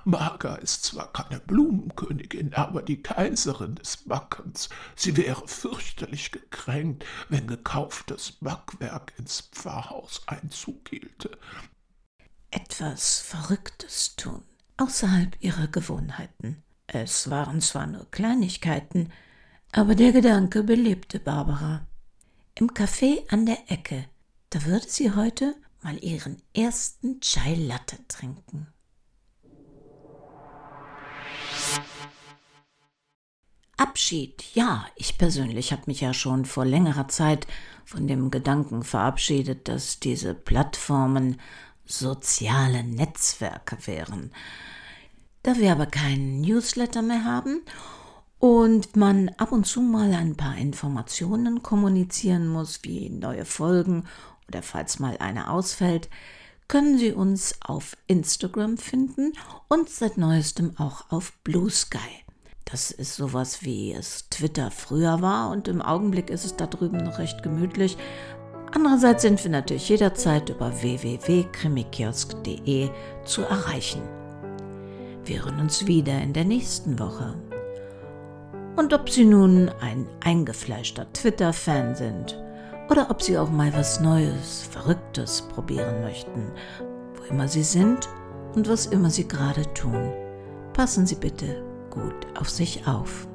Marga 0.04 0.56
ist 0.56 0.84
zwar 0.84 1.12
keine 1.12 1.40
Blumenkönigin, 1.40 2.54
aber 2.54 2.82
die 2.82 3.02
Kaiserin 3.02 3.76
des 3.76 3.98
Backens. 3.98 4.68
Sie 4.96 5.16
wäre 5.16 5.46
fürchterlich 5.46 6.32
gekränkt, 6.32 7.04
wenn 7.28 7.46
gekauftes 7.46 8.32
Backwerk 8.40 9.12
ins 9.18 9.42
Pfarrhaus 9.52 10.22
Einzug 10.26 10.88
hielte. 10.88 11.38
Etwas 12.50 13.20
Verrücktes 13.20 14.16
tun, 14.16 14.42
außerhalb 14.78 15.36
ihrer 15.40 15.68
Gewohnheiten. 15.68 16.62
Es 16.88 17.30
waren 17.30 17.60
zwar 17.60 17.86
nur 17.86 18.10
Kleinigkeiten, 18.10 19.12
aber 19.72 19.94
der 19.94 20.12
Gedanke 20.12 20.62
belebte 20.62 21.20
Barbara. 21.20 21.86
Im 22.54 22.70
Café 22.70 23.28
an 23.30 23.46
der 23.46 23.70
Ecke, 23.70 24.06
da 24.50 24.64
würde 24.64 24.88
sie 24.88 25.14
heute 25.14 25.54
mal 25.82 26.02
ihren 26.02 26.42
ersten 26.54 27.20
Chai 27.20 27.54
Latte 27.54 27.98
trinken. 28.08 28.68
Abschied, 33.76 34.42
ja, 34.54 34.86
ich 34.96 35.18
persönlich 35.18 35.70
habe 35.72 35.82
mich 35.86 36.00
ja 36.00 36.14
schon 36.14 36.46
vor 36.46 36.64
längerer 36.64 37.08
Zeit 37.08 37.46
von 37.84 38.08
dem 38.08 38.30
Gedanken 38.30 38.82
verabschiedet, 38.82 39.68
dass 39.68 40.00
diese 40.00 40.32
Plattformen 40.32 41.38
soziale 41.84 42.82
Netzwerke 42.82 43.76
wären. 43.86 44.32
Da 45.42 45.56
wir 45.56 45.72
aber 45.72 45.86
keinen 45.86 46.40
Newsletter 46.40 47.02
mehr 47.02 47.24
haben 47.24 47.60
und 48.46 48.94
man 48.94 49.30
ab 49.38 49.50
und 49.50 49.66
zu 49.66 49.80
mal 49.80 50.14
ein 50.14 50.36
paar 50.36 50.56
Informationen 50.56 51.64
kommunizieren 51.64 52.46
muss, 52.46 52.84
wie 52.84 53.10
neue 53.10 53.44
Folgen 53.44 54.04
oder 54.46 54.62
falls 54.62 55.00
mal 55.00 55.16
eine 55.18 55.50
ausfällt, 55.50 56.08
können 56.68 56.96
Sie 56.96 57.10
uns 57.10 57.56
auf 57.60 57.96
Instagram 58.06 58.78
finden 58.78 59.32
und 59.66 59.88
seit 59.88 60.16
neuestem 60.16 60.78
auch 60.78 61.10
auf 61.10 61.32
Blue 61.42 61.70
Sky. 61.70 61.98
Das 62.64 62.92
ist 62.92 63.16
sowas 63.16 63.64
wie 63.64 63.92
es 63.92 64.28
Twitter 64.30 64.70
früher 64.70 65.22
war 65.22 65.50
und 65.50 65.66
im 65.66 65.82
Augenblick 65.82 66.30
ist 66.30 66.44
es 66.44 66.54
da 66.54 66.68
drüben 66.68 66.98
noch 66.98 67.18
recht 67.18 67.42
gemütlich. 67.42 67.96
Andererseits 68.72 69.22
sind 69.22 69.42
wir 69.42 69.50
natürlich 69.50 69.88
jederzeit 69.88 70.50
über 70.50 70.82
www.krimikiosk.de 70.82 72.90
zu 73.24 73.42
erreichen. 73.42 74.02
Wir 75.24 75.44
hören 75.44 75.58
uns 75.58 75.88
wieder 75.88 76.22
in 76.22 76.32
der 76.32 76.44
nächsten 76.44 77.00
Woche. 77.00 77.34
Und 78.76 78.92
ob 78.92 79.08
Sie 79.08 79.24
nun 79.24 79.70
ein 79.80 80.06
eingefleischter 80.22 81.10
Twitter-Fan 81.12 81.94
sind 81.94 82.38
oder 82.90 83.10
ob 83.10 83.22
Sie 83.22 83.38
auch 83.38 83.50
mal 83.50 83.72
was 83.74 84.00
Neues, 84.00 84.68
Verrücktes 84.70 85.42
probieren 85.54 86.02
möchten, 86.02 86.52
wo 87.14 87.24
immer 87.32 87.48
Sie 87.48 87.62
sind 87.62 88.08
und 88.54 88.68
was 88.68 88.86
immer 88.86 89.08
Sie 89.08 89.26
gerade 89.26 89.62
tun, 89.72 90.12
passen 90.74 91.06
Sie 91.06 91.16
bitte 91.16 91.64
gut 91.90 92.26
auf 92.38 92.50
sich 92.50 92.86
auf. 92.86 93.26